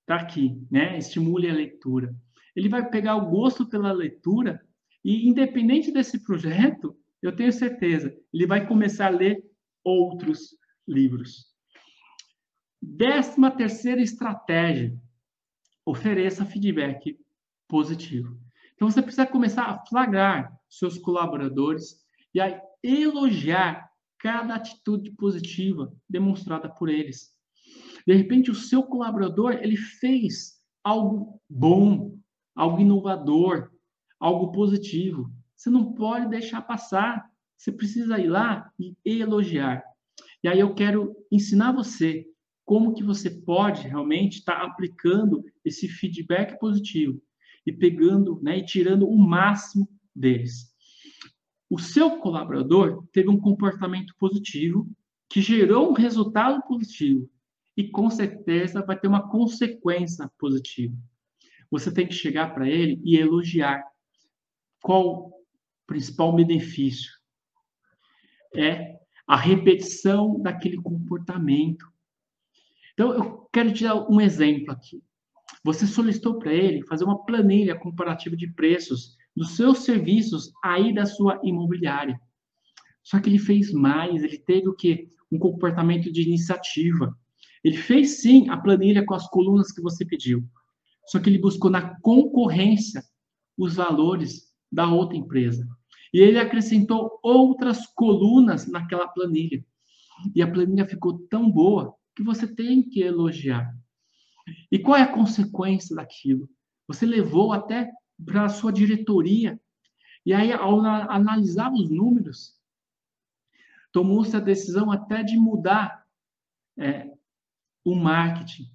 [0.00, 0.98] está aqui, né?
[0.98, 2.14] Estimule a leitura.
[2.54, 4.60] Ele vai pegar o gosto pela leitura
[5.04, 9.42] e, independente desse projeto, eu tenho certeza, ele vai começar a ler
[9.82, 11.46] outros livros.
[12.80, 14.94] Décima terceira estratégia:
[15.86, 17.18] ofereça feedback
[17.66, 18.38] positivo.
[18.74, 23.90] Então você precisa começar a flagrar seus colaboradores e a elogiar
[24.24, 27.36] cada atitude positiva demonstrada por eles.
[28.06, 32.18] De repente, o seu colaborador ele fez algo bom,
[32.56, 33.70] algo inovador,
[34.18, 35.30] algo positivo.
[35.54, 37.30] Você não pode deixar passar.
[37.54, 39.84] Você precisa ir lá e elogiar.
[40.42, 42.26] E aí eu quero ensinar você
[42.64, 47.22] como que você pode realmente estar tá aplicando esse feedback positivo
[47.66, 50.73] e pegando, né, e tirando o máximo deles.
[51.74, 54.88] O seu colaborador teve um comportamento positivo
[55.28, 57.28] que gerou um resultado positivo
[57.76, 60.96] e com certeza vai ter uma consequência positiva.
[61.68, 63.82] Você tem que chegar para ele e elogiar.
[64.80, 65.32] Qual o
[65.84, 67.10] principal benefício?
[68.54, 71.92] É a repetição daquele comportamento.
[72.92, 75.02] Então, eu quero te dar um exemplo aqui.
[75.64, 81.06] Você solicitou para ele fazer uma planilha comparativa de preços dos seus serviços aí da
[81.06, 82.20] sua imobiliária.
[83.02, 85.08] Só que ele fez mais, ele teve o quê?
[85.30, 87.14] Um comportamento de iniciativa.
[87.62, 90.44] Ele fez sim a planilha com as colunas que você pediu.
[91.06, 93.02] Só que ele buscou na concorrência
[93.58, 95.66] os valores da outra empresa.
[96.12, 99.64] E ele acrescentou outras colunas naquela planilha.
[100.34, 103.74] E a planilha ficou tão boa que você tem que elogiar.
[104.70, 106.48] E qual é a consequência daquilo?
[106.86, 107.90] Você levou até
[108.24, 109.60] para a sua diretoria.
[110.24, 112.58] E aí, ao analisar os números,
[113.92, 116.06] tomou-se a decisão até de mudar
[116.76, 117.10] é,
[117.84, 118.70] o marketing,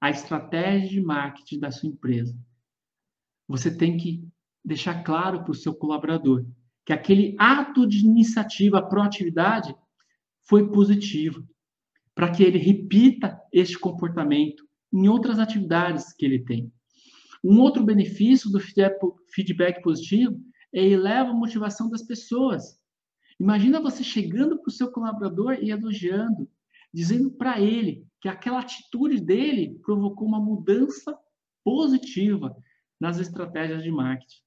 [0.00, 2.36] a estratégia de marketing da sua empresa.
[3.48, 4.26] Você tem que
[4.64, 6.44] deixar claro para o seu colaborador
[6.84, 9.74] que aquele ato de iniciativa, proatividade,
[10.42, 11.46] foi positivo,
[12.14, 16.72] para que ele repita este comportamento em outras atividades que ele tem.
[17.44, 20.40] Um outro benefício do feedback positivo
[20.74, 22.80] é eleva a motivação das pessoas.
[23.38, 26.50] Imagina você chegando para o seu colaborador e elogiando,
[26.92, 31.14] dizendo para ele que aquela atitude dele provocou uma mudança
[31.62, 32.56] positiva
[32.98, 34.40] nas estratégias de marketing.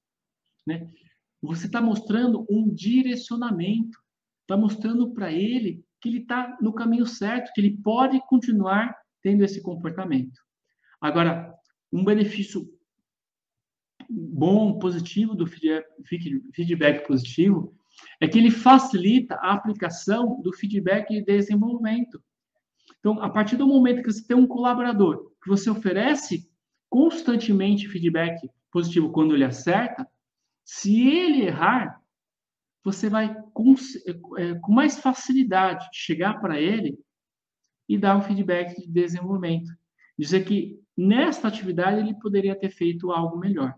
[0.66, 0.90] Né?
[1.42, 4.00] Você está mostrando um direcionamento,
[4.42, 9.44] está mostrando para ele que ele está no caminho certo, que ele pode continuar tendo
[9.44, 10.40] esse comportamento.
[11.00, 11.54] Agora,
[11.92, 12.68] um benefício
[14.10, 17.76] bom, positivo do feedback positivo
[18.20, 22.22] é que ele facilita a aplicação do feedback de desenvolvimento.
[23.00, 26.50] Então, a partir do momento que você tem um colaborador que você oferece
[26.90, 30.08] constantemente feedback positivo quando ele acerta,
[30.64, 32.02] se ele errar,
[32.84, 33.76] você vai com,
[34.38, 36.98] é, com mais facilidade chegar para ele
[37.88, 39.72] e dar um feedback de desenvolvimento.
[40.18, 43.78] Dizer que nesta atividade ele poderia ter feito algo melhor.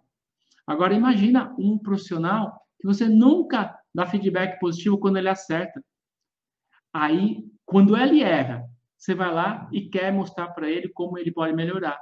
[0.69, 5.83] Agora imagina um profissional que você nunca dá feedback positivo quando ele acerta.
[6.93, 11.55] Aí, quando ele erra, você vai lá e quer mostrar para ele como ele pode
[11.55, 11.99] melhorar.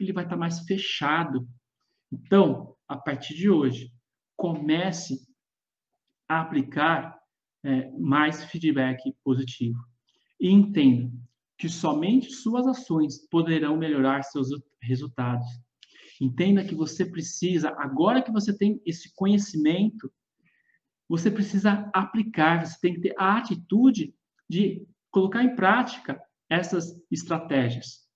[0.00, 1.46] Ele vai estar tá mais fechado.
[2.10, 3.92] Então, a partir de hoje,
[4.36, 5.20] comece
[6.28, 7.16] a aplicar
[7.64, 9.78] é, mais feedback positivo.
[10.40, 11.12] E entenda
[11.56, 14.48] que somente suas ações poderão melhorar seus
[14.82, 15.46] resultados.
[16.20, 20.12] Entenda que você precisa, agora que você tem esse conhecimento,
[21.08, 24.14] você precisa aplicar, você tem que ter a atitude
[24.48, 28.06] de colocar em prática essas estratégias.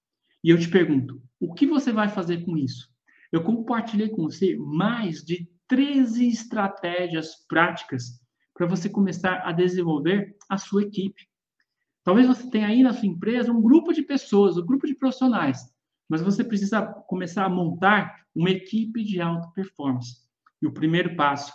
[0.42, 2.92] E eu te pergunto, o que você vai fazer com isso?
[3.32, 8.20] Eu compartilhei com você mais de 13 estratégias práticas
[8.52, 11.26] para você começar a desenvolver a sua equipe.
[12.05, 15.74] Talvez você tenha aí na sua empresa um grupo de pessoas, um grupo de profissionais,
[16.09, 20.18] mas você precisa começar a montar uma equipe de alta performance.
[20.61, 21.52] E o primeiro passo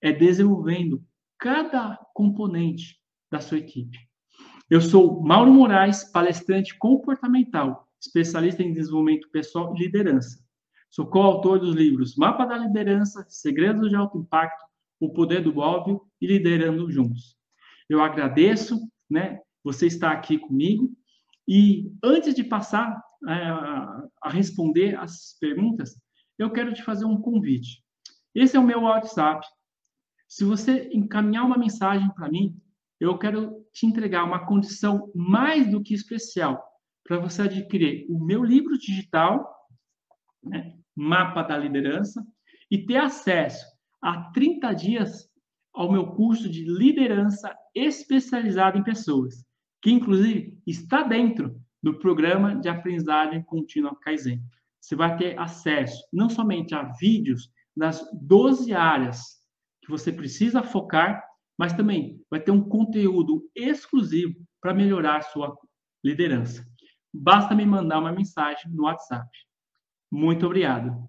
[0.00, 1.02] é desenvolvendo
[1.38, 2.98] cada componente
[3.30, 3.98] da sua equipe.
[4.68, 10.44] Eu sou Mauro Moraes, palestrante comportamental, especialista em desenvolvimento pessoal e liderança.
[10.90, 14.64] Sou coautor dos livros Mapa da Liderança, Segredos de Alto Impacto,
[15.00, 17.36] O Poder do Óbvio e Liderando Juntos.
[17.88, 18.78] Eu agradeço,
[19.08, 20.90] né, você estar aqui comigo.
[21.46, 23.32] E antes de passar é,
[24.22, 25.98] a responder as perguntas,
[26.38, 27.82] eu quero te fazer um convite.
[28.34, 29.46] Esse é o meu WhatsApp.
[30.28, 32.56] Se você encaminhar uma mensagem para mim,
[33.00, 36.62] eu quero te entregar uma condição mais do que especial
[37.04, 39.48] para você adquirir o meu livro digital,
[40.42, 42.24] né, Mapa da Liderança,
[42.70, 43.64] e ter acesso
[44.02, 45.28] a 30 dias
[45.72, 49.44] ao meu curso de liderança especializado em pessoas,
[49.80, 54.42] que inclusive está dentro do programa de aprendizagem contínua Kaizen.
[54.80, 59.38] Você vai ter acesso não somente a vídeos das 12 áreas
[59.82, 61.24] que você precisa focar,
[61.58, 65.56] mas também vai ter um conteúdo exclusivo para melhorar sua
[66.04, 66.66] liderança.
[67.12, 69.28] Basta me mandar uma mensagem no WhatsApp.
[70.10, 71.08] Muito obrigado.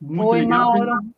[0.00, 0.76] Muito Oi, legal.
[0.76, 1.14] Mauro.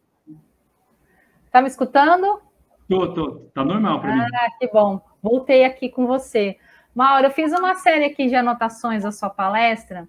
[1.51, 2.42] Tá me escutando?
[2.89, 3.30] Tô, tô.
[3.55, 4.22] Tá normal para mim.
[4.35, 5.01] Ah, que bom.
[5.22, 6.57] Voltei aqui com você.
[6.95, 10.09] Mauro, eu fiz uma série aqui de anotações da sua palestra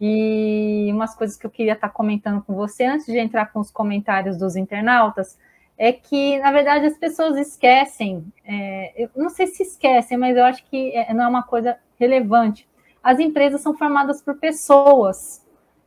[0.00, 3.70] e umas coisas que eu queria estar comentando com você antes de entrar com os
[3.70, 5.38] comentários dos internautas
[5.78, 10.44] é que, na verdade, as pessoas esquecem, é, eu não sei se esquecem, mas eu
[10.44, 12.66] acho que é, não é uma coisa relevante.
[13.02, 15.45] As empresas são formadas por pessoas,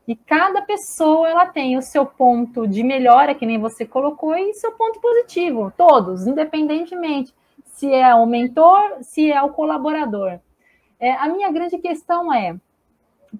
[0.09, 4.55] e cada pessoa ela tem o seu ponto de melhora, que nem você colocou, e
[4.55, 7.31] seu ponto positivo, todos, independentemente
[7.63, 10.39] se é o mentor, se é o colaborador.
[10.99, 12.57] É, a minha grande questão é,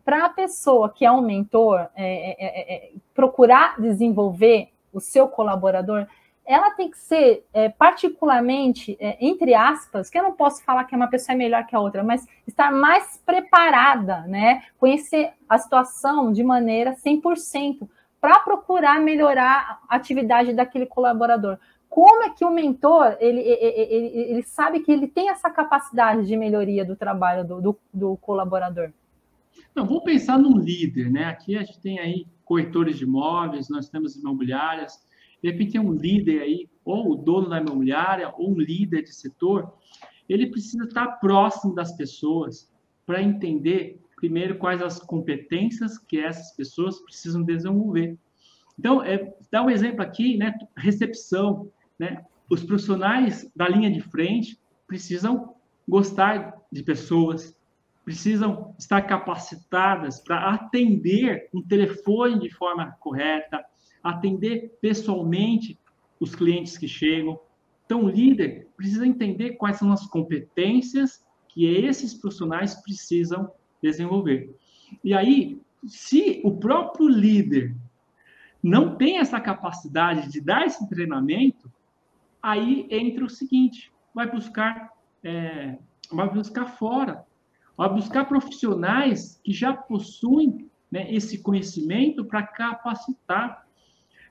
[0.06, 5.28] para a pessoa que é um mentor, é é, é, é, procurar desenvolver o seu
[5.28, 6.06] colaborador,
[6.50, 10.96] ela tem que ser é, particularmente, é, entre aspas, que eu não posso falar que
[10.96, 14.64] uma pessoa é melhor que a outra, mas estar mais preparada, né?
[14.80, 17.88] Conhecer a situação de maneira 100%,
[18.20, 21.60] para procurar melhorar a atividade daquele colaborador.
[21.88, 26.26] Como é que o mentor, ele, ele, ele, ele sabe que ele tem essa capacidade
[26.26, 28.92] de melhoria do trabalho do, do, do colaborador?
[29.76, 31.26] Não, vou pensar num líder, né?
[31.26, 35.08] Aqui a gente tem aí corretores de imóveis, nós temos imobiliárias,
[35.42, 39.14] de repente tem um líder aí, ou o dono da imobiliária, ou um líder de
[39.14, 39.74] setor,
[40.28, 42.72] ele precisa estar próximo das pessoas
[43.06, 48.18] para entender, primeiro, quais as competências que essas pessoas precisam desenvolver.
[48.78, 50.54] Então, é, dá um exemplo aqui, né?
[50.78, 52.24] Recepção, né?
[52.50, 55.56] Os profissionais da linha de frente precisam
[55.88, 57.56] gostar de pessoas,
[58.06, 63.64] precisam estar capacitadas para atender um telefone de forma correta,
[64.04, 65.78] atender pessoalmente
[66.20, 67.40] os clientes que chegam.
[67.86, 74.56] Então, o líder precisa entender quais são as competências que esses profissionais precisam desenvolver.
[75.04, 77.76] E aí, se o próprio líder
[78.62, 81.72] não tem essa capacidade de dar esse treinamento,
[82.42, 84.92] aí entra o seguinte: vai buscar,
[85.24, 85.78] é,
[86.12, 87.26] vai buscar fora,
[87.78, 93.66] vai buscar profissionais que já possuem né, esse conhecimento para capacitar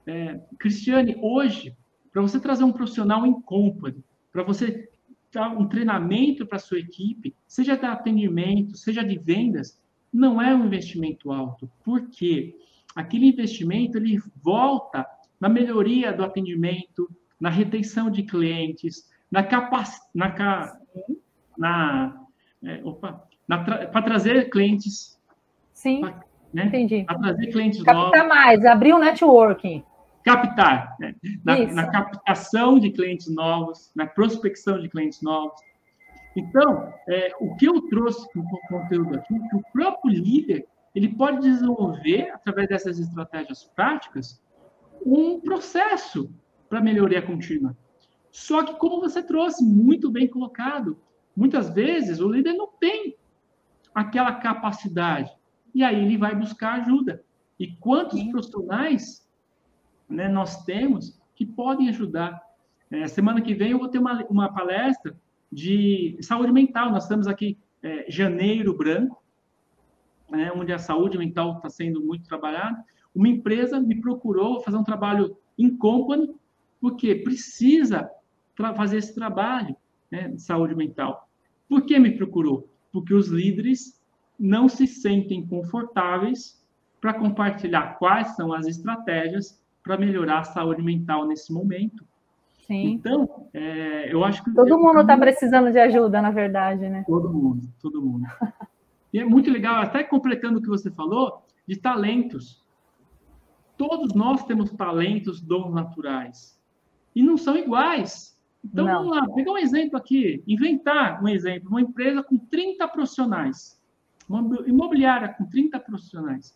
[0.08, 1.76] é, Cristiane, hoje,
[2.10, 4.02] para você trazer um profissional em company,
[4.32, 4.88] para você
[5.30, 9.78] dar um treinamento para a sua equipe, seja de atendimento, seja de vendas,
[10.10, 11.70] não é um investimento alto.
[11.84, 12.56] Por quê?
[12.96, 15.06] Aquele investimento ele volta
[15.38, 20.80] na melhoria do atendimento, na retenção de clientes, na capacidade, na,
[21.58, 22.24] na,
[22.64, 22.82] é,
[23.46, 25.20] na para trazer clientes.
[25.74, 26.00] Sim.
[26.00, 26.64] Pra, né?
[26.64, 27.04] Entendi.
[27.04, 28.18] Para trazer clientes Captar novos.
[28.18, 29.84] Captar mais, abrir um networking
[30.24, 31.14] captar, né?
[31.44, 35.60] na, na, captação de clientes novos, na prospecção de clientes novos.
[36.36, 41.40] Então, é, o que eu trouxe no conteúdo aqui, que o próprio líder ele pode
[41.40, 44.42] desenvolver, através dessas estratégias práticas,
[45.04, 46.30] um processo
[46.68, 47.76] para melhoria contínua.
[48.30, 50.98] Só que, como você trouxe, muito bem colocado,
[51.36, 53.16] muitas vezes o líder não tem
[53.94, 55.30] aquela capacidade.
[55.74, 57.24] E aí ele vai buscar ajuda.
[57.58, 58.30] E quantos Sim.
[58.30, 59.27] profissionais
[60.08, 62.40] né, nós temos que podem ajudar.
[62.90, 65.16] É, semana que vem eu vou ter uma, uma palestra
[65.52, 66.90] de saúde mental.
[66.90, 69.22] Nós estamos aqui é, janeiro branco,
[70.30, 72.84] né, onde a saúde mental está sendo muito trabalhada.
[73.14, 76.34] Uma empresa me procurou fazer um trabalho em company,
[76.80, 78.10] porque precisa
[78.76, 79.76] fazer esse trabalho
[80.10, 81.28] né, de saúde mental.
[81.68, 82.68] Por que me procurou?
[82.90, 84.00] Porque os líderes
[84.38, 86.64] não se sentem confortáveis
[87.00, 92.04] para compartilhar quais são as estratégias para melhorar a saúde mental nesse momento.
[92.66, 92.88] Sim.
[92.88, 94.52] Então, é, eu acho que.
[94.52, 97.04] Todo mundo está precisando de ajuda, na verdade, né?
[97.06, 98.26] Todo mundo, todo mundo.
[99.10, 102.62] e é muito legal, até completando o que você falou, de talentos.
[103.78, 106.60] Todos nós temos talentos, dons naturais.
[107.16, 108.38] E não são iguais.
[108.62, 108.92] Então, não.
[108.92, 113.80] vamos lá, pegar um exemplo aqui, inventar um exemplo, uma empresa com 30 profissionais,
[114.28, 116.54] uma imobiliária com 30 profissionais.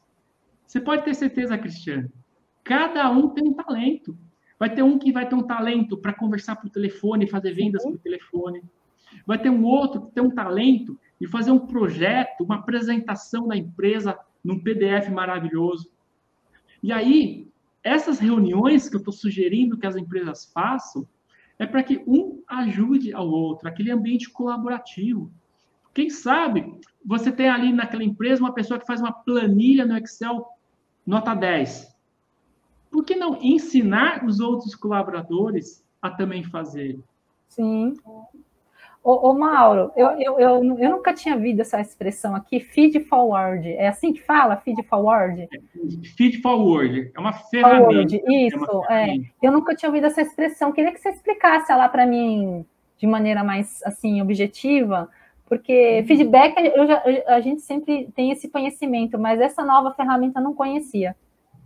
[0.67, 2.11] Você pode ter certeza, Cristiano,
[2.65, 4.17] cada um tem um talento.
[4.59, 7.99] Vai ter um que vai ter um talento para conversar por telefone, fazer vendas por
[7.99, 8.63] telefone.
[9.27, 13.57] Vai ter um outro que tem um talento de fazer um projeto, uma apresentação da
[13.57, 15.91] empresa num PDF maravilhoso.
[16.83, 17.49] E aí,
[17.83, 21.07] essas reuniões que eu estou sugerindo que as empresas façam,
[21.59, 25.31] é para que um ajude ao outro, aquele ambiente colaborativo.
[25.95, 30.47] Quem sabe você tem ali naquela empresa uma pessoa que faz uma planilha no Excel
[31.07, 31.92] nota 10
[32.93, 37.01] por que não ensinar os outros colaboradores a também fazer?
[37.49, 37.97] Sim.
[39.03, 43.69] Ô, ô Mauro, eu, eu, eu, eu, nunca tinha visto essa expressão aqui, feed forward.
[43.69, 45.49] É assim que fala, feed forward?
[46.17, 47.85] Feed forward, é uma ferramenta.
[47.85, 49.21] Forward, isso, é, é.
[49.43, 50.71] Eu nunca tinha ouvido essa expressão.
[50.71, 52.65] Queria que você explicasse ela para mim
[52.97, 55.09] de maneira mais assim objetiva,
[55.47, 56.07] porque uhum.
[56.07, 60.55] feedback eu já, a gente sempre tem esse conhecimento, mas essa nova ferramenta eu não
[60.55, 61.17] conhecia.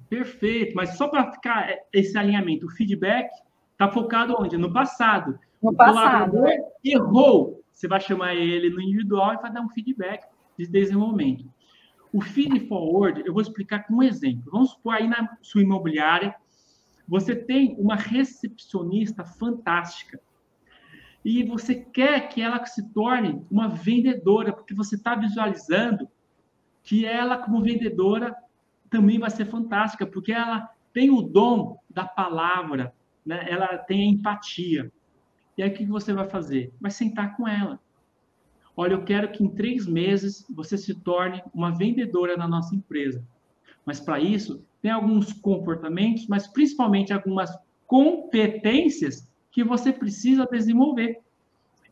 [0.08, 3.28] Perfeito, mas só para ficar esse alinhamento, o feedback
[3.72, 4.56] está focado onde?
[4.56, 5.38] No passado.
[5.62, 6.38] No o passado.
[6.84, 10.24] errou, você vai chamar ele no individual e vai dar um feedback
[10.56, 11.44] de desenvolvimento.
[12.12, 14.50] O feed forward, eu vou explicar com um exemplo.
[14.50, 16.34] Vamos supor aí na sua imobiliária,
[17.06, 20.20] você tem uma recepcionista fantástica
[21.24, 26.08] e você quer que ela se torne uma vendedora, porque você está visualizando
[26.82, 28.34] que ela, como vendedora,
[28.90, 33.46] também vai ser fantástica, porque ela tem o dom da palavra, né?
[33.48, 34.92] ela tem a empatia.
[35.56, 36.72] E aí o que você vai fazer?
[36.80, 37.80] Vai sentar com ela.
[38.76, 43.24] Olha, eu quero que em três meses você se torne uma vendedora na nossa empresa.
[43.84, 47.50] Mas para isso, tem alguns comportamentos, mas principalmente algumas
[47.86, 51.20] competências que você precisa desenvolver.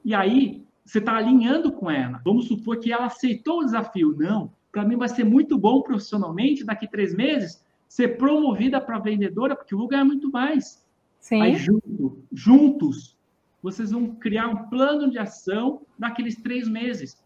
[0.05, 2.20] E aí, você está alinhando com ela.
[2.24, 4.14] Vamos supor que ela aceitou o desafio.
[4.18, 9.55] Não, para mim vai ser muito bom profissionalmente, daqui três meses, ser promovida para vendedora,
[9.55, 10.85] porque eu vou ganhar muito mais.
[11.20, 11.41] Sim.
[11.41, 13.16] Aí, junto, juntos,
[13.62, 17.25] vocês vão criar um plano de ação naqueles três meses.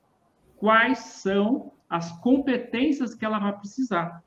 [0.58, 4.22] Quais são as competências que ela vai precisar?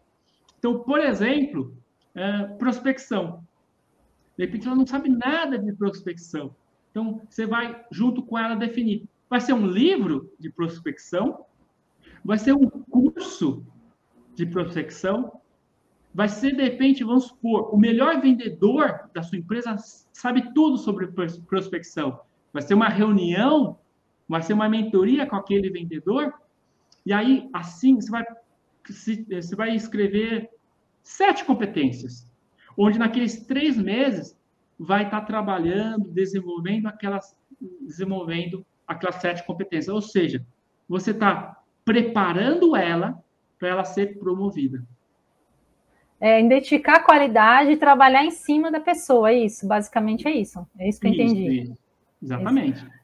[0.58, 1.78] Então, por exemplo,
[2.16, 3.46] é, prospecção.
[4.36, 6.56] De repente, ela não sabe nada de prospecção.
[6.90, 9.08] Então, você vai, junto com ela, definir.
[9.30, 11.46] Vai ser um livro de prospecção
[12.24, 13.66] vai ser um curso
[14.36, 15.40] de prospecção,
[16.14, 19.76] vai ser, de repente, vamos supor, o melhor vendedor da sua empresa
[20.12, 21.08] sabe tudo sobre
[21.48, 22.20] prospecção.
[22.54, 23.80] Vai ser uma reunião,
[24.28, 26.34] vai ser uma mentoria com aquele vendedor,
[27.06, 28.24] e aí, assim, você vai,
[28.88, 30.50] você vai escrever
[31.02, 32.30] sete competências,
[32.78, 34.38] onde naqueles três meses
[34.78, 37.36] vai estar trabalhando, desenvolvendo aquelas,
[37.82, 39.94] desenvolvendo aquelas sete competências.
[39.94, 40.46] Ou seja,
[40.88, 43.22] você está preparando ela
[43.60, 44.84] para ela ser promovida.
[46.20, 50.66] É, identificar a qualidade e trabalhar em cima da pessoa, é isso, basicamente é isso.
[50.78, 51.62] É isso que eu entendi.
[51.62, 51.78] Isso,
[52.22, 52.78] exatamente.
[52.78, 53.02] Isso.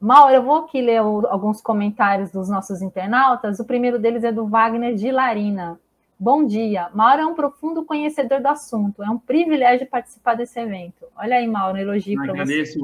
[0.00, 3.58] Mauro, eu vou aqui ler alguns comentários dos nossos internautas.
[3.58, 5.78] O primeiro deles é do Wagner de Larina.
[6.20, 6.88] Bom dia.
[6.94, 9.02] Mauro é um profundo conhecedor do assunto.
[9.02, 11.04] É um privilégio participar desse evento.
[11.16, 12.40] Olha aí, Mauro, um elogio para você.
[12.42, 12.78] Agradeço.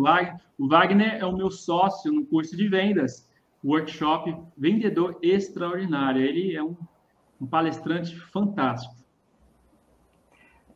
[0.59, 3.29] O Wagner é o meu sócio no curso de vendas
[3.65, 6.23] workshop Vendedor Extraordinário.
[6.23, 6.77] Ele é um,
[7.41, 8.95] um palestrante fantástico.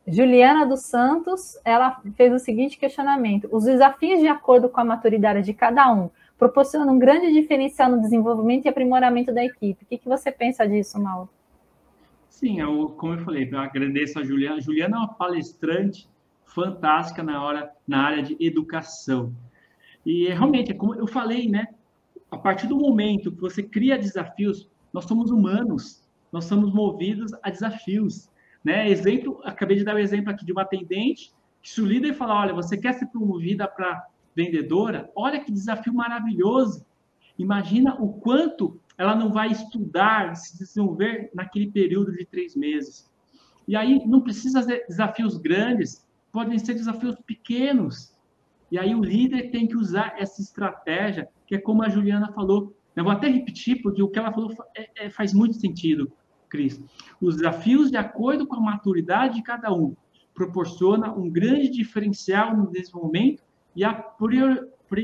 [0.07, 5.43] Juliana dos Santos, ela fez o seguinte questionamento: os desafios de acordo com a maturidade
[5.43, 9.83] de cada um proporcionam um grande diferencial no desenvolvimento e aprimoramento da equipe.
[9.83, 11.29] O que, que você pensa disso, Mauro?
[12.29, 14.55] Sim, eu, como eu falei, eu agradeço a Juliana.
[14.55, 16.07] A Juliana é uma palestrante
[16.45, 19.33] fantástica na, hora, na área de educação.
[20.05, 21.67] E realmente, é como eu falei, né?
[22.31, 27.49] A partir do momento que você cria desafios, nós somos humanos, nós somos movidos a
[27.49, 28.29] desafios.
[28.63, 28.89] Né?
[28.89, 32.41] Exemplo, acabei de dar o um exemplo aqui de uma atendente Se o líder falar,
[32.41, 34.05] olha, você quer ser promovida para
[34.35, 36.85] vendedora, olha que desafio maravilhoso.
[37.37, 43.09] Imagina o quanto ela não vai estudar, se desenvolver naquele período de três meses.
[43.67, 48.13] E aí não precisa ser desafios grandes, podem ser desafios pequenos.
[48.71, 52.75] E aí o líder tem que usar essa estratégia, que é como a Juliana falou.
[52.95, 56.11] Eu vou até repetir, porque o que ela falou é, é, faz muito sentido,
[56.47, 56.79] Cris.
[57.19, 59.95] Os desafios, de acordo com a maturidade de cada um,
[60.31, 63.41] proporciona um grande diferencial no desenvolvimento
[63.75, 63.83] e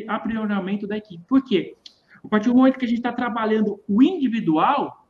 [0.07, 1.23] aprimoramento da equipe.
[1.27, 1.75] Por quê?
[2.23, 5.03] A partir do momento que a gente está trabalhando o individual,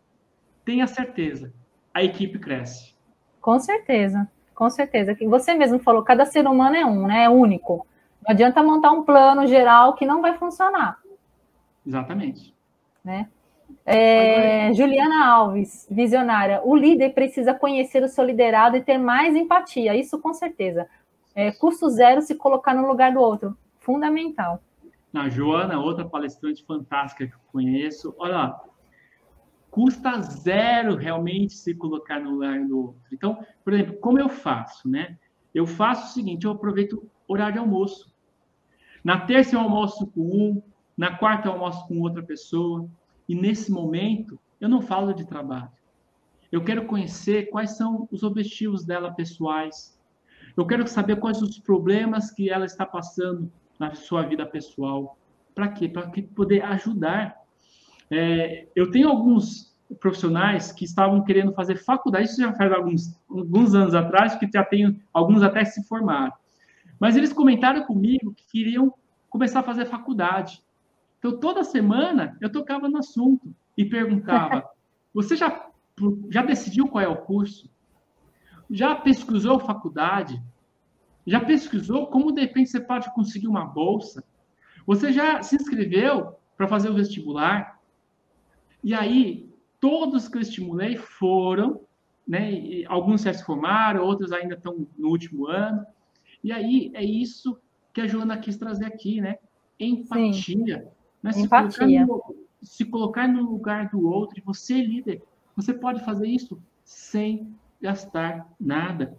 [0.63, 1.53] tenha certeza,
[1.93, 2.95] a equipe cresce.
[3.41, 5.17] Com certeza, com certeza.
[5.27, 7.25] Você mesmo falou, cada ser humano é um, né?
[7.25, 7.86] É único.
[8.23, 11.03] Não adianta montar um plano geral que não vai funcionar.
[11.86, 12.53] Exatamente.
[13.03, 13.29] Né?
[13.86, 16.61] É, Juliana Alves, visionária.
[16.63, 19.95] O líder precisa conhecer o seu liderado e ter mais empatia.
[19.95, 20.88] Isso com certeza.
[21.33, 23.57] É, custo zero se colocar no lugar do outro.
[23.79, 24.61] Fundamental.
[25.11, 28.15] Na Joana, outra palestrante fantástica que eu conheço.
[28.17, 28.63] Olha lá,
[29.69, 33.01] custa zero realmente se colocar no lugar do outro.
[33.11, 35.17] Então, por exemplo, como eu faço, né?
[35.53, 36.93] Eu faço o seguinte: eu aproveito
[37.27, 38.13] o horário de almoço.
[39.03, 40.63] Na terça eu almoço com um,
[40.97, 42.89] na quarta eu almoço com outra pessoa,
[43.27, 45.71] e nesse momento eu não falo de trabalho.
[46.51, 49.99] Eu quero conhecer quais são os objetivos dela pessoais.
[50.55, 55.17] Eu quero saber quais os problemas que ela está passando na sua vida pessoal.
[55.53, 55.89] Para quê?
[55.89, 57.35] Para poder ajudar.
[58.09, 63.75] É, eu tenho alguns profissionais que estavam querendo fazer faculdade, isso já faz alguns, alguns
[63.75, 66.33] anos atrás, que já tem alguns até se formaram.
[66.99, 68.93] Mas eles comentaram comigo que queriam
[69.29, 70.63] começar a fazer faculdade.
[71.26, 74.63] Então, toda semana, eu tocava no assunto e perguntava:
[75.11, 75.69] você já,
[76.30, 77.67] já decidiu qual é o curso?
[78.69, 80.39] Já pesquisou faculdade?
[81.26, 84.23] Já pesquisou como de repente você pode conseguir uma bolsa?
[84.86, 87.82] Você já se inscreveu para fazer o vestibular?
[88.84, 89.49] E aí,
[89.80, 91.82] todos que eu estimulei foram,
[92.28, 92.84] né?
[92.88, 95.84] Alguns já se formaram, outros ainda estão no último ano.
[96.43, 97.59] E aí é isso
[97.91, 99.39] que a Joana quis trazer aqui, né?
[99.80, 100.78] Empatia.
[100.78, 100.88] Né?
[101.32, 102.05] Se, Empatia.
[102.05, 105.21] Colocar no, se colocar no lugar do outro, e você, líder,
[105.55, 109.17] você pode fazer isso sem gastar nada.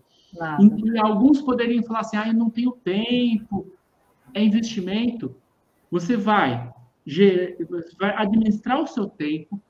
[0.61, 3.67] E, alguns poderiam falar assim: ah, eu não tenho tempo,
[4.35, 5.37] é investimento.
[5.91, 6.73] Você vai,
[7.99, 9.61] vai administrar o seu tempo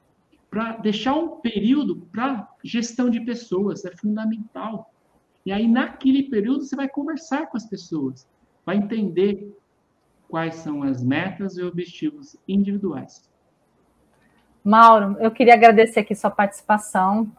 [0.50, 4.90] para deixar um período para gestão de pessoas, é fundamental.
[5.44, 8.26] E aí, naquele período, você vai conversar com as pessoas,
[8.64, 9.54] vai entender
[10.28, 13.28] quais são as metas e objetivos individuais.
[14.62, 17.30] Mauro, eu queria agradecer aqui sua participação.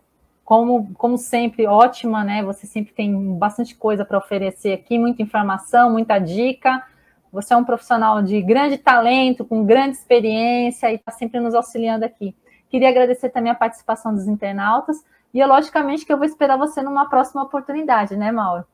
[0.45, 2.41] Como, como sempre, ótima, né?
[2.41, 6.81] Você sempre tem bastante coisa para oferecer aqui, muita informação, muita dica.
[7.33, 12.05] Você é um profissional de grande talento, com grande experiência e está sempre nos auxiliando
[12.05, 12.33] aqui.
[12.69, 17.09] Queria agradecer também a participação dos internautas e, logicamente, que eu vou esperar você numa
[17.09, 18.65] próxima oportunidade, né, Mauro?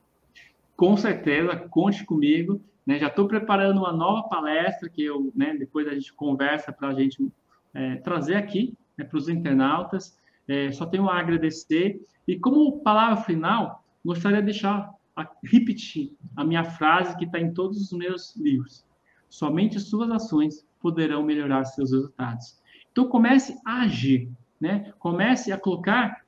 [0.76, 2.60] Com certeza, conte comigo.
[2.86, 2.98] Né?
[2.98, 6.94] Já estou preparando uma nova palestra que eu, né, depois a gente conversa para a
[6.94, 7.26] gente
[7.72, 10.18] é, trazer aqui né, para os internautas.
[10.46, 12.00] É, só tenho a agradecer.
[12.26, 17.52] E como palavra final, gostaria de deixar, a, repetir a minha frase que está em
[17.52, 18.84] todos os meus livros.
[19.28, 22.60] Somente suas ações poderão melhorar seus resultados.
[22.92, 24.30] Então comece a agir,
[24.60, 24.92] né?
[24.98, 26.24] Comece a colocar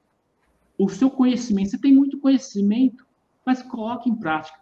[0.78, 1.70] o seu conhecimento.
[1.70, 3.06] Você tem muito conhecimento,
[3.44, 4.58] mas coloque em prática.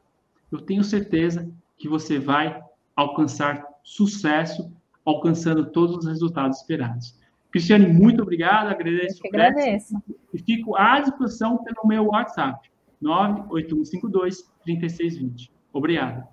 [0.51, 2.63] Eu tenho certeza que você vai
[2.97, 4.73] alcançar sucesso,
[5.05, 7.19] alcançando todos os resultados esperados.
[7.51, 9.21] Cristiane, muito obrigado, agradeço.
[9.25, 9.95] Eu agradeço.
[10.33, 12.69] E fico à disposição pelo meu WhatsApp,
[13.01, 15.53] 98152 3620.
[15.73, 16.27] Obrigado.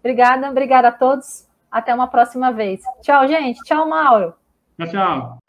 [0.00, 1.46] Obrigada, obrigada a todos.
[1.70, 2.82] Até uma próxima vez.
[3.02, 3.58] Tchau, gente.
[3.64, 4.34] Tchau, Mauro.
[4.78, 5.43] Tchau, tchau.